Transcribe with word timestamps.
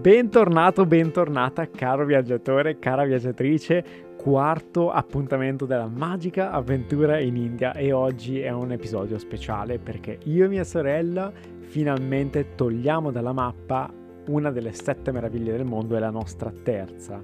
Bentornato, 0.00 0.86
bentornata, 0.86 1.68
caro 1.68 2.06
viaggiatore, 2.06 2.78
cara 2.78 3.04
viaggiatrice, 3.04 4.14
quarto 4.16 4.90
appuntamento 4.90 5.66
della 5.66 5.88
magica 5.88 6.52
avventura 6.52 7.18
in 7.18 7.36
India 7.36 7.74
e 7.74 7.92
oggi 7.92 8.40
è 8.40 8.48
un 8.48 8.72
episodio 8.72 9.18
speciale 9.18 9.78
perché 9.78 10.18
io 10.24 10.46
e 10.46 10.48
mia 10.48 10.64
sorella 10.64 11.30
finalmente 11.58 12.54
togliamo 12.54 13.10
dalla 13.10 13.34
mappa 13.34 13.92
una 14.28 14.50
delle 14.50 14.72
sette 14.72 15.12
meraviglie 15.12 15.52
del 15.52 15.66
mondo 15.66 15.94
e 15.96 16.00
la 16.00 16.08
nostra 16.08 16.50
terza 16.50 17.22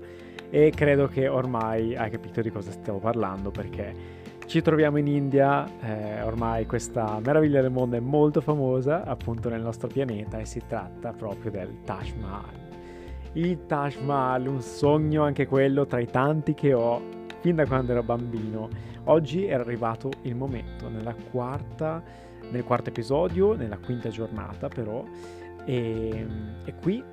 e 0.51 0.71
credo 0.77 1.07
che 1.07 1.29
ormai 1.29 1.97
hai 1.97 2.11
capito 2.11 2.43
di 2.43 2.51
cosa 2.51 2.73
stiamo 2.73 2.99
parlando 2.99 3.51
perché 3.51 3.95
ci 4.45 4.61
troviamo 4.61 4.99
in 4.99 5.07
India, 5.07 5.67
eh, 5.81 6.21
ormai 6.21 6.67
questa 6.67 7.19
meraviglia 7.25 7.63
del 7.63 7.73
mondo 7.73 7.97
è 7.97 8.01
molto 8.01 8.43
famosa 8.43 9.03
appunto 9.05 9.49
nel 9.49 9.63
nostro 9.63 9.89
pianeta 9.89 10.39
e 10.39 10.45
si 10.45 10.61
tratta 10.69 11.13
proprio 11.13 11.51
del 11.51 11.83
Taj 11.85 12.13
Mahal. 12.21 12.66
Il 13.37 13.67
Taj 13.67 13.99
Mahal, 13.99 14.47
un 14.47 14.63
sogno 14.63 15.23
anche 15.23 15.47
quello 15.47 15.85
tra 15.85 16.01
i 16.01 16.07
tanti 16.07 16.55
che 16.55 16.73
ho 16.73 17.03
fin 17.41 17.57
da 17.57 17.67
quando 17.67 17.93
ero 17.93 18.03
bambino. 18.03 18.67
Oggi 19.05 19.45
è 19.45 19.53
arrivato 19.53 20.09
il 20.23 20.35
momento, 20.35 20.89
quarta, 21.31 22.03
nel 22.51 22.65
quarto 22.65 22.89
episodio, 22.89 23.53
nella 23.53 23.77
quinta 23.77 24.09
giornata 24.09 24.69
però, 24.69 25.05
e, 25.67 26.27
e 26.65 26.75
qui 26.81 27.05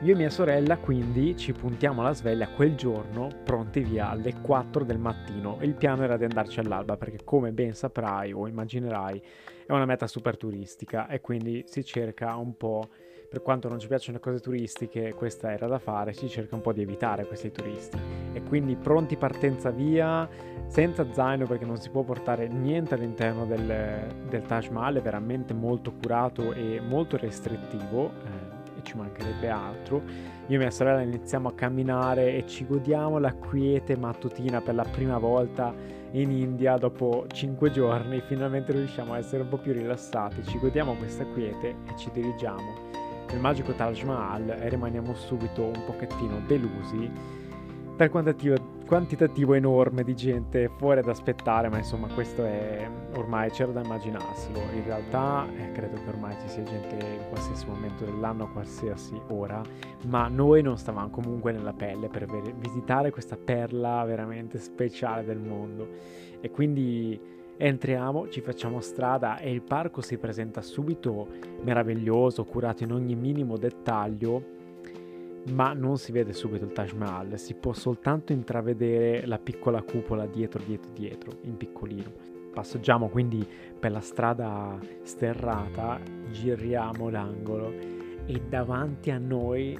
io 0.00 0.12
e 0.12 0.16
mia 0.16 0.30
sorella 0.30 0.78
quindi 0.78 1.36
ci 1.36 1.52
puntiamo 1.52 2.00
alla 2.00 2.14
sveglia 2.14 2.48
quel 2.48 2.74
giorno, 2.74 3.28
pronti 3.44 3.80
via 3.80 4.08
alle 4.08 4.40
4 4.40 4.82
del 4.82 4.98
mattino. 4.98 5.58
Il 5.60 5.74
piano 5.74 6.04
era 6.04 6.16
di 6.16 6.24
andarci 6.24 6.58
all'alba 6.58 6.96
perché 6.96 7.18
come 7.22 7.52
ben 7.52 7.74
saprai 7.74 8.32
o 8.32 8.48
immaginerai 8.48 9.22
è 9.66 9.72
una 9.72 9.84
meta 9.84 10.06
super 10.06 10.38
turistica 10.38 11.06
e 11.06 11.20
quindi 11.20 11.64
si 11.66 11.84
cerca 11.84 12.34
un 12.36 12.56
po', 12.56 12.88
per 13.34 13.42
quanto 13.42 13.68
non 13.68 13.80
ci 13.80 13.88
piacciono 13.88 14.18
le 14.18 14.22
cose 14.22 14.38
turistiche, 14.38 15.12
questa 15.12 15.50
era 15.50 15.66
da 15.66 15.80
fare, 15.80 16.12
si 16.12 16.28
cerca 16.28 16.54
un 16.54 16.60
po' 16.60 16.72
di 16.72 16.82
evitare 16.82 17.26
questi 17.26 17.50
turisti. 17.50 17.98
E 18.32 18.40
quindi 18.44 18.76
pronti 18.76 19.16
partenza 19.16 19.70
via, 19.70 20.28
senza 20.68 21.04
zaino 21.12 21.44
perché 21.44 21.64
non 21.64 21.76
si 21.78 21.90
può 21.90 22.04
portare 22.04 22.46
niente 22.46 22.94
all'interno 22.94 23.44
del, 23.44 24.06
del 24.28 24.42
Taj 24.42 24.68
Mahal, 24.68 24.94
è 24.94 25.02
veramente 25.02 25.52
molto 25.52 25.92
curato 26.00 26.52
e 26.52 26.80
molto 26.80 27.16
restrittivo. 27.16 28.12
Eh, 28.24 28.52
ci 28.84 28.96
mancherebbe 28.96 29.48
altro. 29.48 30.02
Io 30.48 30.56
e 30.56 30.58
mia 30.58 30.70
sorella 30.70 31.00
iniziamo 31.00 31.48
a 31.48 31.54
camminare 31.54 32.36
e 32.36 32.46
ci 32.46 32.66
godiamo 32.66 33.18
la 33.18 33.32
quiete 33.32 33.96
mattutina 33.96 34.60
per 34.60 34.74
la 34.74 34.84
prima 34.84 35.16
volta 35.16 35.74
in 36.12 36.30
India 36.30 36.76
dopo 36.76 37.24
5 37.26 37.70
giorni. 37.70 38.20
Finalmente 38.20 38.72
riusciamo 38.72 39.14
a 39.14 39.18
essere 39.18 39.42
un 39.42 39.48
po' 39.48 39.56
più 39.56 39.72
rilassati, 39.72 40.44
ci 40.44 40.58
godiamo 40.58 40.94
questa 40.94 41.24
quiete 41.24 41.68
e 41.68 41.96
ci 41.96 42.10
dirigiamo 42.12 43.03
nel 43.34 43.42
magico 43.42 43.72
Taj 43.72 44.02
Mahal 44.02 44.48
e 44.48 44.68
rimaniamo 44.68 45.12
subito 45.14 45.64
un 45.64 45.82
pochettino 45.84 46.40
delusi 46.46 47.10
per 47.96 48.08
quantitativo 48.08 48.72
quantitativo 48.84 49.54
enorme 49.54 50.04
di 50.04 50.14
gente 50.14 50.70
fuori 50.76 51.00
ad 51.00 51.08
aspettare, 51.08 51.70
ma 51.70 51.78
insomma 51.78 52.06
questo 52.08 52.44
è 52.44 52.86
ormai 53.16 53.50
c'era 53.50 53.72
da 53.72 53.80
immaginarselo. 53.80 54.58
In 54.74 54.84
realtà 54.84 55.46
eh, 55.56 55.72
credo 55.72 55.96
che 56.02 56.08
ormai 56.10 56.36
ci 56.42 56.48
sia 56.48 56.62
gente 56.64 56.94
in 56.94 57.28
qualsiasi 57.30 57.66
momento 57.66 58.04
dell'anno, 58.04 58.44
a 58.44 58.48
qualsiasi 58.48 59.18
ora, 59.28 59.62
ma 60.06 60.28
noi 60.28 60.60
non 60.60 60.76
stavamo 60.76 61.08
comunque 61.08 61.52
nella 61.52 61.72
pelle 61.72 62.08
per 62.08 62.26
visitare 62.58 63.10
questa 63.10 63.38
perla 63.42 64.04
veramente 64.04 64.58
speciale 64.58 65.24
del 65.24 65.38
mondo. 65.38 65.88
E 66.42 66.50
quindi 66.50 67.18
entriamo, 67.56 68.28
ci 68.28 68.40
facciamo 68.40 68.80
strada 68.80 69.38
e 69.38 69.50
il 69.50 69.62
parco 69.62 70.00
si 70.00 70.18
presenta 70.18 70.62
subito 70.62 71.28
meraviglioso, 71.62 72.44
curato 72.44 72.84
in 72.84 72.92
ogni 72.92 73.14
minimo 73.14 73.56
dettaglio 73.56 74.54
ma 75.52 75.72
non 75.74 75.98
si 75.98 76.10
vede 76.10 76.32
subito 76.32 76.64
il 76.64 76.72
Taj 76.72 76.92
Mahal, 76.92 77.38
si 77.38 77.54
può 77.54 77.72
soltanto 77.72 78.32
intravedere 78.32 79.26
la 79.26 79.38
piccola 79.38 79.82
cupola 79.82 80.26
dietro, 80.26 80.62
dietro, 80.64 80.90
dietro, 80.92 81.38
in 81.42 81.56
piccolino. 81.56 82.12
Passeggiamo 82.52 83.08
quindi 83.08 83.46
per 83.78 83.90
la 83.90 84.00
strada 84.00 84.78
sterrata, 85.02 86.00
giriamo 86.30 87.10
l'angolo 87.10 87.72
e 88.24 88.40
davanti 88.48 89.10
a 89.10 89.18
noi 89.18 89.76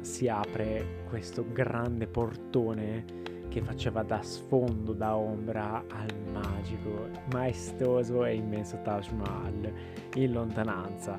si 0.00 0.28
apre 0.28 1.04
questo 1.08 1.44
grande 1.52 2.06
portone 2.06 3.04
che 3.56 3.62
faceva 3.62 4.02
da 4.02 4.20
sfondo, 4.20 4.92
da 4.92 5.16
ombra 5.16 5.82
al 5.88 6.12
magico, 6.30 7.08
maestoso 7.32 8.26
e 8.26 8.34
immenso 8.34 8.78
Taj 8.82 9.08
Mahal 9.12 9.72
in 10.16 10.32
lontananza 10.32 11.18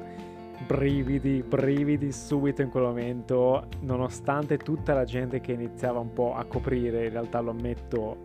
brividi, 0.68 1.42
brividi 1.42 2.12
subito 2.12 2.62
in 2.62 2.70
quel 2.70 2.84
momento, 2.84 3.68
nonostante 3.82 4.58
tutta 4.58 4.94
la 4.94 5.04
gente 5.04 5.42
che 5.42 5.54
iniziava 5.54 5.98
un 5.98 6.14
po' 6.14 6.36
a 6.36 6.44
coprire, 6.46 7.06
in 7.06 7.12
realtà 7.12 7.40
lo 7.40 7.50
ammetto, 7.50 8.18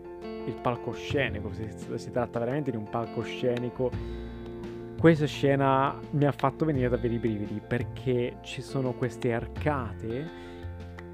il 0.45 0.59
palcoscenico, 0.61 1.51
si, 1.55 1.67
si 1.95 2.11
tratta 2.11 2.39
veramente 2.39 2.71
di 2.71 2.77
un 2.77 2.89
palcoscenico. 2.91 3.91
Questa 4.99 5.27
scena 5.27 5.99
mi 6.11 6.27
ha 6.27 6.33
fatto 6.33 6.67
venire 6.67 6.91
davvero 6.91 7.15
i 7.15 7.19
brividi 7.19 7.63
perché 7.67 8.37
ci 8.43 8.61
sono 8.61 8.93
queste 8.93 9.33
arcate 9.33 10.41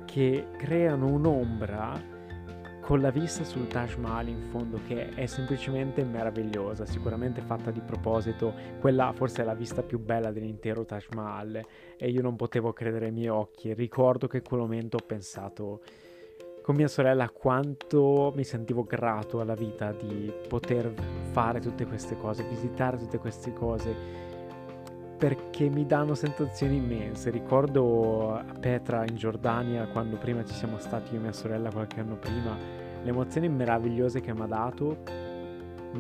che 0.04 0.48
creano 0.56 1.06
un'ombra 1.06 2.16
con 2.88 3.02
la 3.02 3.10
vista 3.10 3.44
sul 3.44 3.66
Taj 3.66 3.96
Mahal 3.96 4.28
in 4.28 4.48
fondo 4.48 4.80
che 4.86 5.10
è 5.10 5.26
semplicemente 5.26 6.02
meravigliosa, 6.04 6.86
sicuramente 6.86 7.42
fatta 7.42 7.70
di 7.70 7.82
proposito, 7.82 8.54
quella 8.80 9.12
forse 9.12 9.42
è 9.42 9.44
la 9.44 9.52
vista 9.52 9.82
più 9.82 9.98
bella 9.98 10.32
dell'intero 10.32 10.86
Taj 10.86 11.08
Mahal 11.14 11.60
e 11.98 12.08
io 12.08 12.22
non 12.22 12.34
potevo 12.34 12.72
credere 12.72 13.04
ai 13.04 13.12
miei 13.12 13.28
occhi, 13.28 13.74
ricordo 13.74 14.26
che 14.26 14.38
in 14.38 14.42
quel 14.42 14.60
momento 14.60 14.96
ho 14.96 15.04
pensato 15.04 15.82
con 16.62 16.76
mia 16.76 16.88
sorella 16.88 17.28
quanto 17.28 18.32
mi 18.34 18.44
sentivo 18.44 18.84
grato 18.84 19.40
alla 19.40 19.54
vita 19.54 19.92
di 19.92 20.32
poter 20.48 20.90
fare 21.32 21.60
tutte 21.60 21.84
queste 21.84 22.16
cose, 22.16 22.42
visitare 22.48 22.96
tutte 22.96 23.18
queste 23.18 23.52
cose 23.52 24.27
perché 25.18 25.68
mi 25.68 25.84
danno 25.84 26.14
sensazioni 26.14 26.76
immense. 26.76 27.30
Ricordo 27.30 28.34
a 28.34 28.44
Petra 28.58 29.04
in 29.04 29.16
Giordania 29.16 29.86
quando 29.88 30.16
prima 30.16 30.44
ci 30.44 30.54
siamo 30.54 30.78
stati 30.78 31.12
io 31.12 31.18
e 31.18 31.22
mia 31.22 31.32
sorella 31.32 31.70
qualche 31.70 32.00
anno 32.00 32.14
prima 32.14 32.56
le 33.02 33.10
emozioni 33.10 33.48
meravigliose 33.48 34.20
che 34.20 34.32
mi 34.32 34.42
ha 34.42 34.46
dato, 34.46 34.98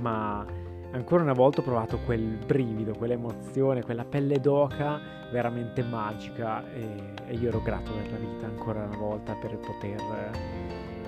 ma 0.00 0.44
ancora 0.92 1.22
una 1.22 1.32
volta 1.32 1.60
ho 1.60 1.64
provato 1.64 1.98
quel 2.04 2.38
brivido, 2.44 2.94
quell'emozione, 2.94 3.82
quella 3.82 4.04
pelle 4.04 4.40
d'oca 4.40 5.00
veramente 5.30 5.82
magica 5.82 6.64
e, 6.72 6.86
e 7.26 7.34
io 7.34 7.48
ero 7.48 7.60
grato 7.60 7.92
per 7.92 8.10
la 8.10 8.16
vita 8.16 8.46
ancora 8.46 8.84
una 8.84 8.96
volta 8.96 9.34
per 9.34 9.58
poter 9.58 10.30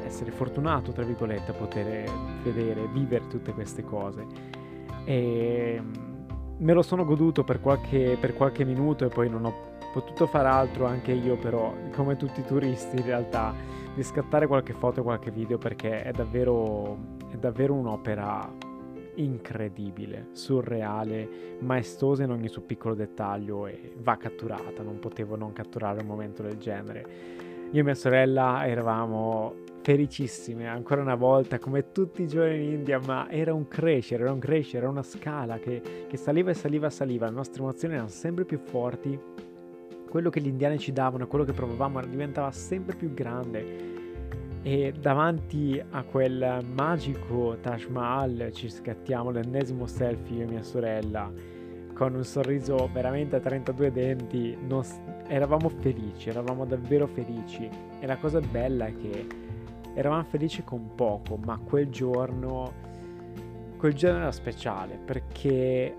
essere 0.05 0.31
fortunato, 0.33 0.91
tra 0.93 1.05
virgolette, 1.05 1.53
a 1.53 1.55
poter 1.55 2.11
vedere, 2.43 2.87
vivere 2.93 3.27
tutte 3.29 3.53
queste 3.53 3.83
cose. 3.85 4.27
E 5.05 5.81
me 6.61 6.73
lo 6.73 6.83
sono 6.83 7.05
goduto 7.05 7.43
per 7.45 7.61
qualche, 7.61 8.17
per 8.21 8.35
qualche 8.35 8.65
minuto 8.65 9.05
e 9.05 9.09
poi 9.09 9.29
non 9.29 9.45
ho 9.45 9.69
potuto 9.93 10.27
fare 10.27 10.49
altro 10.49 10.87
anche 10.87 11.13
io 11.13 11.37
però, 11.37 11.75
come 11.95 12.17
tutti 12.17 12.41
i 12.41 12.45
turisti 12.45 12.97
in 12.97 13.05
realtà 13.05 13.55
di 13.95 14.03
scattare 14.03 14.47
qualche 14.47 14.73
foto 14.73 15.03
qualche 15.03 15.31
video 15.31 15.59
perché 15.59 16.03
è 16.03 16.13
davvero, 16.13 17.17
è 17.31 17.37
davvero 17.37 17.75
un'opera 17.75 18.69
incredibile, 19.15 20.29
surreale, 20.33 21.57
maestosa 21.61 22.23
in 22.25 22.31
ogni 22.31 22.49
suo 22.49 22.63
piccolo 22.63 22.95
dettaglio 22.95 23.67
e 23.67 23.95
va 23.99 24.17
catturata, 24.17 24.83
non 24.83 24.99
potevo 24.99 25.37
non 25.37 25.53
catturare 25.53 26.01
un 26.01 26.07
momento 26.07 26.43
del 26.43 26.59
genere. 26.59 27.39
Io 27.73 27.81
e 27.81 27.85
mia 27.85 27.95
sorella 27.95 28.67
eravamo 28.67 29.55
felicissime 29.91 30.69
ancora 30.69 31.01
una 31.01 31.17
volta 31.17 31.59
come 31.59 31.91
tutti 31.91 32.23
i 32.23 32.29
giorni 32.29 32.65
in 32.65 32.73
India 32.75 33.01
ma 33.01 33.29
era 33.29 33.53
un 33.53 33.67
crescere 33.67 34.23
era 34.23 34.33
un 34.33 34.39
crescere 34.39 34.79
era 34.79 34.89
una 34.89 35.03
scala 35.03 35.59
che, 35.59 36.07
che 36.07 36.17
saliva 36.17 36.51
e 36.51 36.55
saliva 36.55 36.87
e 36.87 36.91
saliva. 36.91 37.27
Le 37.27 37.35
nostre 37.35 37.61
emozioni 37.61 37.95
erano 37.95 38.09
sempre 38.09 38.45
più 38.45 38.59
forti. 38.59 39.19
Quello 40.09 40.31
che 40.31 40.41
gli 40.41 40.47
indiani 40.47 40.79
ci 40.79 40.93
davano, 40.93 41.27
quello 41.27 41.45
che 41.45 41.53
provavamo 41.53 42.05
diventava 42.07 42.53
sempre 42.53 42.95
più 42.95 43.13
grande. 43.13 43.89
E 44.63 44.93
davanti 44.97 45.83
a 45.91 46.03
quel 46.05 46.65
magico 46.73 47.57
Taj 47.61 47.87
Mahal 47.87 48.51
ci 48.53 48.69
scattiamo 48.69 49.31
l'ennesimo 49.31 49.87
selfie 49.87 50.39
io 50.39 50.43
e 50.45 50.47
mia 50.47 50.63
sorella 50.63 51.33
con 51.95 52.15
un 52.15 52.25
sorriso 52.25 52.89
veramente 52.93 53.37
a 53.37 53.41
32 53.41 53.91
denti. 53.91 54.57
Non, 54.67 54.85
eravamo 55.27 55.69
felici 55.69 56.29
eravamo 56.29 56.65
davvero 56.65 57.07
felici. 57.09 57.69
E 57.99 58.07
la 58.07 58.17
cosa 58.17 58.41
bella 58.41 58.87
è 58.87 58.95
che 58.97 59.49
eravamo 59.95 60.25
felici 60.25 60.63
con 60.65 60.95
poco 60.95 61.37
ma 61.37 61.59
quel 61.59 61.89
giorno 61.89 62.73
quel 63.77 63.95
giorno 63.95 64.19
era 64.19 64.33
speciale 64.33 64.97
perché 64.97 65.97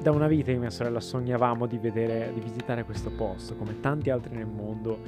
da 0.00 0.10
una 0.10 0.26
vita 0.26 0.50
io 0.50 0.56
e 0.56 0.60
mia 0.60 0.70
sorella 0.70 1.00
sognavamo 1.00 1.66
di 1.66 1.78
vedere, 1.78 2.32
di 2.34 2.40
visitare 2.40 2.84
questo 2.84 3.10
posto, 3.10 3.54
come 3.54 3.80
tanti 3.80 4.10
altri 4.10 4.34
nel 4.34 4.46
mondo, 4.46 4.98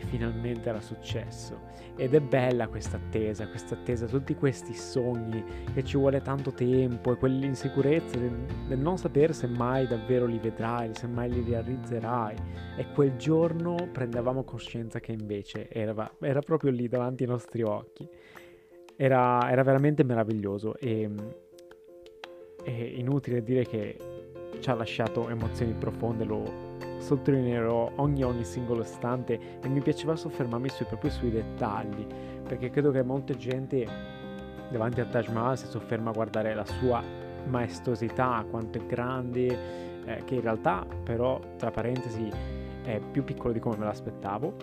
e 0.00 0.06
finalmente 0.06 0.68
era 0.68 0.80
successo. 0.80 1.68
Ed 1.96 2.14
è 2.14 2.20
bella 2.20 2.68
questa 2.68 2.96
attesa, 2.96 3.46
questa 3.48 3.74
attesa, 3.74 4.06
tutti 4.06 4.34
questi 4.34 4.72
sogni 4.72 5.44
che 5.74 5.84
ci 5.84 5.98
vuole 5.98 6.22
tanto 6.22 6.52
tempo 6.52 7.12
e 7.12 7.16
quell'insicurezza 7.16 8.16
del, 8.16 8.34
del 8.66 8.78
non 8.78 8.96
sapere 8.96 9.34
se 9.34 9.46
mai 9.46 9.86
davvero 9.86 10.24
li 10.24 10.38
vedrai, 10.38 10.94
se 10.94 11.06
mai 11.06 11.30
li 11.30 11.44
realizzerai. 11.46 12.36
E 12.78 12.86
quel 12.94 13.16
giorno 13.16 13.76
prendevamo 13.92 14.42
coscienza 14.44 14.98
che 15.00 15.12
invece 15.12 15.68
era, 15.68 16.10
era 16.20 16.40
proprio 16.40 16.70
lì 16.70 16.88
davanti 16.88 17.24
ai 17.24 17.28
nostri 17.28 17.62
occhi. 17.62 18.08
Era, 18.96 19.50
era 19.50 19.62
veramente 19.62 20.02
meraviglioso 20.02 20.76
e, 20.76 21.08
è 22.62 22.70
inutile 22.70 23.42
dire 23.42 23.64
che 23.64 23.96
ci 24.60 24.70
ha 24.70 24.74
lasciato 24.74 25.28
emozioni 25.28 25.72
profonde, 25.72 26.24
lo, 26.24 26.69
sottolineerò 27.00 27.92
ogni, 27.96 28.22
ogni 28.22 28.44
singolo 28.44 28.82
istante 28.82 29.38
e 29.62 29.68
mi 29.68 29.80
piaceva 29.80 30.14
soffermarmi 30.14 30.68
sui, 30.68 30.86
proprio 30.86 31.10
sui 31.10 31.30
dettagli, 31.30 32.06
perché 32.46 32.70
credo 32.70 32.90
che 32.90 33.02
molta 33.02 33.34
gente 33.34 33.86
davanti 34.70 35.00
al 35.00 35.08
Taj 35.08 35.28
Mahal 35.28 35.58
si 35.58 35.66
sofferma 35.66 36.10
a 36.10 36.12
guardare 36.12 36.54
la 36.54 36.64
sua 36.64 37.02
maestosità, 37.46 38.44
quanto 38.48 38.78
è 38.78 38.86
grande, 38.86 39.46
eh, 40.04 40.22
che 40.24 40.36
in 40.36 40.40
realtà 40.40 40.84
però, 41.02 41.40
tra 41.56 41.70
parentesi, 41.70 42.30
è 42.82 43.00
più 43.10 43.24
piccolo 43.24 43.52
di 43.52 43.60
come 43.60 43.76
me 43.76 43.84
l'aspettavo, 43.84 44.54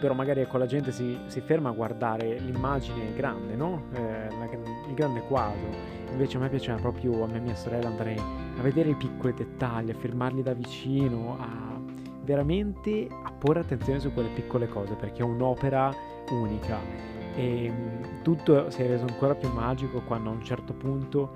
però 0.00 0.14
magari 0.14 0.40
ecco 0.40 0.56
la 0.56 0.66
gente 0.66 0.92
si, 0.92 1.18
si 1.26 1.40
ferma 1.40 1.68
a 1.68 1.72
guardare 1.72 2.38
l'immagine 2.38 3.12
grande, 3.14 3.54
no? 3.54 3.84
Eh, 3.92 4.00
la, 4.00 4.48
il 4.88 4.94
grande 4.94 5.20
quadro. 5.20 5.68
Invece 6.10 6.38
a 6.38 6.40
me 6.40 6.48
piaceva 6.48 6.78
proprio, 6.78 7.22
a 7.22 7.26
me 7.26 7.36
e 7.36 7.40
mia 7.40 7.54
sorella, 7.54 7.88
andare 7.88 8.16
a 8.60 8.62
vedere 8.62 8.90
i 8.90 8.94
piccoli 8.94 9.32
dettagli, 9.32 9.90
a 9.90 9.94
fermarli 9.94 10.42
da 10.42 10.52
vicino, 10.52 11.36
a 11.40 11.80
veramente 12.22 13.08
a 13.10 13.32
porre 13.32 13.60
attenzione 13.60 13.98
su 13.98 14.12
quelle 14.12 14.28
piccole 14.28 14.68
cose, 14.68 14.94
perché 14.94 15.22
è 15.22 15.24
un'opera 15.24 15.92
unica. 16.30 16.78
E 17.34 17.70
mm, 17.70 18.22
tutto 18.22 18.70
si 18.70 18.82
è 18.82 18.86
reso 18.86 19.06
ancora 19.06 19.34
più 19.34 19.50
magico 19.50 20.02
quando 20.02 20.28
a 20.28 20.32
un 20.32 20.42
certo 20.42 20.74
punto 20.74 21.32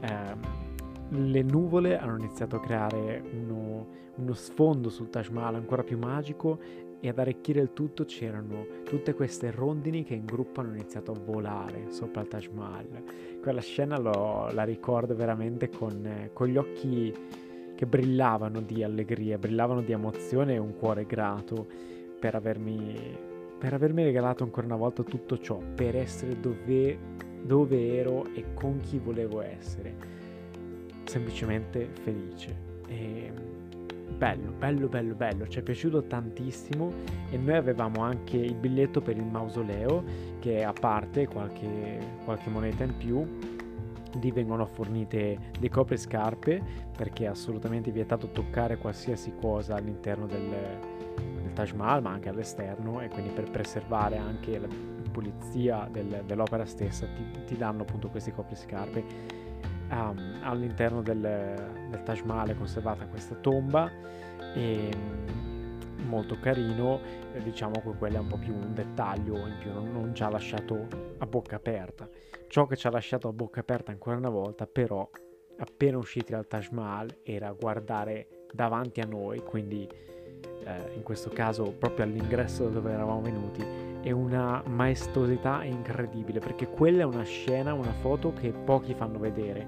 eh, 0.00 0.56
le 1.08 1.42
nuvole 1.42 1.98
hanno 1.98 2.16
iniziato 2.16 2.56
a 2.56 2.60
creare 2.60 3.22
uno, 3.32 3.86
uno 4.14 4.32
sfondo 4.34 4.88
sul 4.88 5.10
Taj 5.10 5.30
Mahal 5.30 5.56
ancora 5.56 5.82
più 5.82 5.98
magico 5.98 6.60
e 7.00 7.08
ad 7.08 7.18
arricchire 7.18 7.60
il 7.60 7.72
tutto 7.72 8.04
c'erano 8.04 8.66
tutte 8.84 9.14
queste 9.14 9.50
rondini 9.50 10.04
che 10.04 10.14
in 10.14 10.26
gruppo 10.26 10.60
hanno 10.60 10.74
iniziato 10.74 11.12
a 11.12 11.18
volare 11.18 11.86
sopra 11.90 12.20
il 12.20 12.28
Taj 12.28 12.48
Mahal. 12.52 12.86
Quella 13.40 13.60
scena 13.60 13.98
lo, 13.98 14.50
la 14.52 14.64
ricordo 14.64 15.14
veramente 15.14 15.68
con, 15.68 16.04
eh, 16.04 16.30
con, 16.32 16.48
gli 16.48 16.56
occhi 16.56 17.14
che 17.74 17.86
brillavano 17.86 18.60
di 18.60 18.82
allegria, 18.82 19.38
brillavano 19.38 19.80
di 19.82 19.92
emozione 19.92 20.54
e 20.54 20.58
un 20.58 20.76
cuore 20.76 21.06
grato 21.06 21.66
per 22.18 22.34
avermi, 22.34 23.16
per 23.58 23.74
avermi 23.74 24.02
regalato 24.02 24.42
ancora 24.42 24.66
una 24.66 24.76
volta 24.76 25.02
tutto 25.02 25.38
ciò, 25.38 25.60
per 25.74 25.96
essere 25.96 26.40
dove, 26.40 26.98
dove 27.42 27.96
ero 27.96 28.26
e 28.34 28.52
con 28.54 28.80
chi 28.80 28.98
volevo 28.98 29.40
essere. 29.40 29.94
Semplicemente 31.04 31.88
felice. 32.02 32.66
E 32.88 33.32
bello, 34.16 34.52
bello, 34.52 34.88
bello, 34.88 35.14
bello, 35.14 35.46
ci 35.46 35.58
è 35.58 35.62
piaciuto 35.62 36.04
tantissimo 36.04 36.92
e 37.30 37.36
noi 37.36 37.56
avevamo 37.56 38.02
anche 38.02 38.36
il 38.36 38.54
biglietto 38.54 39.00
per 39.00 39.16
il 39.16 39.24
mausoleo 39.24 40.02
che 40.40 40.64
a 40.64 40.72
parte 40.72 41.26
qualche, 41.26 41.98
qualche 42.24 42.50
moneta 42.50 42.84
in 42.84 42.96
più. 42.96 43.26
Lì 44.20 44.30
vengono 44.30 44.64
fornite 44.64 45.38
dei 45.60 45.68
copriscarpe 45.68 46.62
perché 46.96 47.24
è 47.24 47.28
assolutamente 47.28 47.90
vietato 47.90 48.30
toccare 48.30 48.78
qualsiasi 48.78 49.34
cosa 49.38 49.76
all'interno 49.76 50.26
del, 50.26 50.48
del 51.42 51.52
Taj 51.52 51.72
Mahal 51.72 52.02
ma 52.02 52.10
anche 52.12 52.30
all'esterno 52.30 53.00
e 53.02 53.08
quindi 53.08 53.30
per 53.30 53.50
preservare 53.50 54.16
anche 54.16 54.58
la 54.58 54.66
pulizia 55.12 55.86
del, 55.92 56.22
dell'opera 56.24 56.64
stessa 56.64 57.06
ti, 57.06 57.44
ti 57.44 57.56
danno 57.56 57.82
appunto 57.82 58.08
questi 58.08 58.32
copriscarpe 58.32 59.37
um, 59.90 60.38
all'interno 60.42 61.02
del, 61.02 61.20
del 61.20 62.02
Taj 62.02 62.22
Mahal 62.22 62.50
è 62.50 62.56
conservata 62.56 63.06
questa 63.06 63.34
tomba 63.36 63.90
e 64.54 64.90
mm, 64.94 66.06
molto 66.06 66.38
carino 66.40 67.00
eh, 67.32 67.42
diciamo 67.42 67.80
che 67.80 67.90
quello 67.98 68.16
è 68.16 68.20
un 68.20 68.26
po' 68.28 68.38
più 68.38 68.54
un 68.54 68.72
dettaglio 68.74 69.36
in 69.46 69.56
più 69.58 69.72
non, 69.72 69.90
non 69.92 70.14
ci 70.14 70.22
ha 70.22 70.28
lasciato 70.28 70.86
a 71.18 71.26
bocca 71.26 71.56
aperta. 71.56 72.08
Ciò 72.46 72.66
che 72.66 72.76
ci 72.76 72.86
ha 72.86 72.90
lasciato 72.90 73.28
a 73.28 73.32
bocca 73.32 73.60
aperta 73.60 73.90
ancora 73.90 74.16
una 74.16 74.30
volta 74.30 74.66
però 74.66 75.08
appena 75.58 75.98
usciti 75.98 76.32
dal 76.32 76.46
Taj 76.46 76.68
Mahal 76.70 77.18
era 77.22 77.52
guardare 77.52 78.46
davanti 78.52 79.00
a 79.00 79.06
noi 79.06 79.40
quindi 79.40 79.86
eh, 80.64 80.92
in 80.94 81.02
questo 81.02 81.30
caso 81.30 81.72
proprio 81.72 82.04
all'ingresso 82.04 82.64
da 82.64 82.70
dove 82.70 82.92
eravamo 82.92 83.20
venuti 83.20 83.87
e 84.02 84.12
una 84.12 84.62
maestosità 84.66 85.64
incredibile 85.64 86.38
perché 86.38 86.68
quella 86.68 87.02
è 87.02 87.04
una 87.04 87.24
scena, 87.24 87.74
una 87.74 87.92
foto 88.00 88.32
che 88.32 88.52
pochi 88.52 88.94
fanno 88.94 89.18
vedere, 89.18 89.66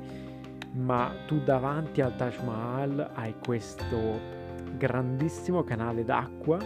ma 0.73 1.13
tu 1.27 1.41
davanti 1.41 2.01
al 2.01 2.17
Taj 2.17 2.43
Mahal 2.45 3.11
hai 3.15 3.35
questo 3.45 4.39
grandissimo 4.77 5.65
canale 5.65 6.05
d'acqua 6.05 6.59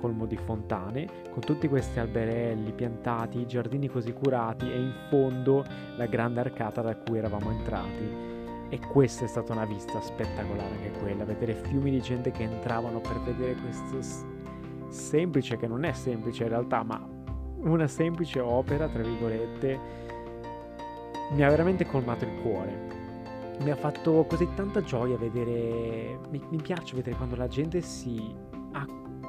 colmo 0.00 0.26
di 0.26 0.36
fontane, 0.36 1.08
con 1.30 1.40
tutti 1.40 1.68
questi 1.68 1.98
alberelli 1.98 2.72
piantati, 2.72 3.40
i 3.40 3.46
giardini 3.46 3.88
così 3.88 4.12
curati 4.12 4.70
e 4.70 4.78
in 4.78 4.92
fondo 5.08 5.64
la 5.96 6.06
grande 6.06 6.40
arcata 6.40 6.80
da 6.82 6.96
cui 6.96 7.18
eravamo 7.18 7.50
entrati. 7.50 8.34
E 8.68 8.78
questa 8.80 9.24
è 9.24 9.28
stata 9.28 9.52
una 9.52 9.64
vista 9.64 10.00
spettacolare 10.00 10.74
anche 10.74 10.98
quella, 10.98 11.24
vedere 11.24 11.54
fiumi 11.54 11.90
di 11.90 12.00
gente 12.00 12.30
che 12.30 12.42
entravano 12.42 13.00
per 13.00 13.20
vedere 13.20 13.54
questo 13.54 14.35
semplice, 14.96 15.56
che 15.56 15.66
non 15.66 15.84
è 15.84 15.92
semplice 15.92 16.44
in 16.44 16.48
realtà, 16.48 16.82
ma 16.82 17.00
una 17.58 17.86
semplice 17.86 18.40
opera, 18.40 18.88
tra 18.88 19.02
virgolette, 19.02 19.78
mi 21.32 21.42
ha 21.42 21.48
veramente 21.50 21.86
colmato 21.86 22.24
il 22.24 22.40
cuore. 22.42 22.94
Mi 23.60 23.70
ha 23.70 23.76
fatto 23.76 24.24
così 24.28 24.48
tanta 24.54 24.82
gioia 24.82 25.16
vedere, 25.16 26.18
mi, 26.30 26.42
mi 26.50 26.60
piace 26.60 26.94
vedere 26.94 27.16
quando 27.16 27.36
la 27.36 27.48
gente 27.48 27.80
si, 27.80 28.34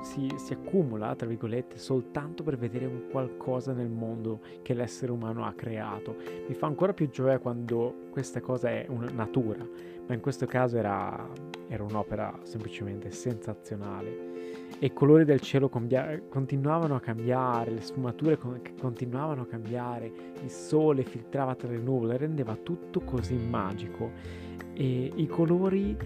si, 0.07 0.31
si 0.38 0.54
accumula, 0.54 1.13
tra 1.15 1.27
virgolette, 1.27 1.77
soltanto 1.77 2.44
per 2.44 2.57
vedere 2.57 2.86
un 2.86 3.07
qualcosa 3.09 3.74
nel 3.74 3.89
mondo 3.89 4.39
che 4.62 4.74
l'essere 4.74 5.12
umano 5.12 5.45
ha 5.45 5.54
creato. 5.54 6.15
Mi 6.48 6.56
fa 6.56 6.68
ancora 6.68 6.94
più 6.94 7.09
gioia 7.09 7.39
quando 7.39 8.07
questa 8.09 8.39
cosa 8.39 8.69
è 8.69 8.86
una 8.89 9.09
natura, 9.12 9.68
ma 10.07 10.13
in 10.13 10.21
questo 10.21 10.45
caso 10.45 10.77
era, 10.77 11.27
era 11.68 11.83
un'opera 11.83 12.39
semplicemente 12.44 13.12
sensazionale 13.12 14.36
e 14.80 14.88
i 14.88 14.94
colori 14.94 15.25
del 15.25 15.39
cielo 15.39 15.69
cambia- 15.69 16.21
continuavano 16.30 16.95
a 16.95 17.00
cambiare, 17.00 17.71
le 17.71 17.81
sfumature 17.81 18.38
con- 18.38 18.62
continuavano 18.80 19.42
a 19.42 19.45
cambiare, 19.45 20.12
il 20.42 20.50
sole 20.50 21.03
filtrava 21.03 21.56
tra 21.56 21.68
le 21.68 21.80
nuvole, 21.80 22.18
rendeva 22.18 22.56
tutto 22.56 23.01
così 23.01 23.36
magico 23.36 24.12
e 24.74 25.12
i 25.15 25.27
colori 25.27 25.98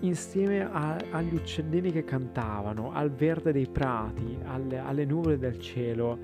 insieme 0.00 0.68
a- 0.70 0.96
agli 1.10 1.34
uccellini 1.34 1.92
che 1.92 2.04
cantavano, 2.04 2.92
al 2.92 3.10
verde 3.10 3.52
dei 3.52 3.66
prati, 3.66 4.38
alle, 4.44 4.78
alle 4.78 5.04
nuvole 5.04 5.38
del 5.38 5.58
cielo, 5.58 6.18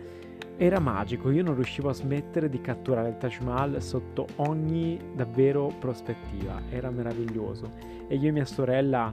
era 0.56 0.78
magico, 0.78 1.30
io 1.30 1.42
non 1.42 1.54
riuscivo 1.54 1.90
a 1.90 1.92
smettere 1.92 2.48
di 2.48 2.60
catturare 2.62 3.10
il 3.10 3.18
Taj 3.18 3.40
Mahal 3.40 3.82
sotto 3.82 4.26
ogni 4.36 4.98
davvero 5.14 5.70
prospettiva, 5.78 6.62
era 6.70 6.90
meraviglioso. 6.90 7.70
E 8.08 8.16
io 8.16 8.28
e 8.28 8.32
mia 8.32 8.46
sorella 8.46 9.12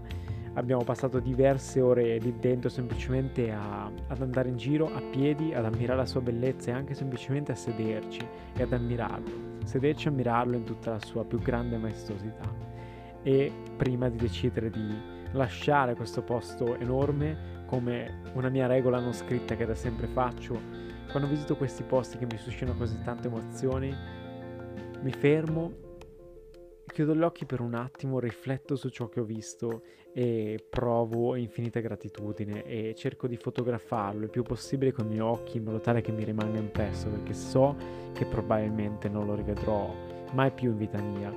abbiamo 0.53 0.83
passato 0.83 1.19
diverse 1.19 1.81
ore 1.81 2.17
lì 2.19 2.33
dentro 2.39 2.69
semplicemente 2.69 3.51
a, 3.51 3.91
ad 4.07 4.21
andare 4.21 4.49
in 4.49 4.55
giro 4.55 4.93
a 4.93 5.01
piedi, 5.01 5.53
ad 5.53 5.65
ammirare 5.65 5.99
la 5.99 6.05
sua 6.05 6.21
bellezza 6.21 6.71
e 6.71 6.73
anche 6.75 6.93
semplicemente 6.93 7.51
a 7.51 7.55
sederci 7.55 8.25
e 8.55 8.63
ad 8.63 8.71
ammirarlo, 8.71 9.31
sederci 9.65 10.07
e 10.07 10.11
ammirarlo 10.11 10.55
in 10.55 10.63
tutta 10.63 10.91
la 10.91 10.99
sua 10.99 11.25
più 11.25 11.39
grande 11.39 11.77
maestosità. 11.77 12.72
E 13.23 13.51
prima 13.77 14.09
di 14.09 14.17
decidere 14.17 14.69
di 14.69 14.95
lasciare 15.31 15.95
questo 15.95 16.21
posto 16.21 16.75
enorme, 16.75 17.63
come 17.65 18.21
una 18.33 18.49
mia 18.49 18.67
regola 18.67 18.99
non 18.99 19.13
scritta 19.13 19.55
che 19.55 19.65
da 19.65 19.75
sempre 19.75 20.07
faccio, 20.07 20.59
quando 21.09 21.29
visito 21.29 21.55
questi 21.55 21.83
posti 21.83 22.17
che 22.17 22.25
mi 22.25 22.37
suscitano 22.37 22.77
così 22.77 22.99
tante 23.03 23.27
emozioni, 23.27 23.95
mi 25.01 25.11
fermo 25.11 25.83
chiudo 26.93 27.15
gli 27.15 27.23
occhi 27.23 27.45
per 27.45 27.59
un 27.59 27.73
attimo, 27.73 28.19
rifletto 28.19 28.75
su 28.75 28.89
ciò 28.89 29.09
che 29.09 29.19
ho 29.19 29.23
visto 29.23 29.81
e 30.13 30.63
provo 30.69 31.35
infinita 31.35 31.79
gratitudine 31.79 32.63
e 32.65 32.93
cerco 32.95 33.27
di 33.27 33.35
fotografarlo 33.35 34.25
il 34.25 34.29
più 34.29 34.43
possibile 34.43 34.91
con 34.91 35.05
i 35.05 35.09
miei 35.09 35.21
occhi 35.21 35.57
in 35.57 35.63
modo 35.63 35.79
tale 35.79 36.01
che 36.01 36.11
mi 36.11 36.23
rimanga 36.23 36.59
impresso 36.59 37.09
perché 37.09 37.33
so 37.33 37.75
che 38.13 38.25
probabilmente 38.25 39.09
non 39.09 39.25
lo 39.25 39.33
rivedrò 39.33 39.91
mai 40.33 40.51
più 40.51 40.69
in 40.69 40.77
vita 40.77 41.01
mia 41.01 41.33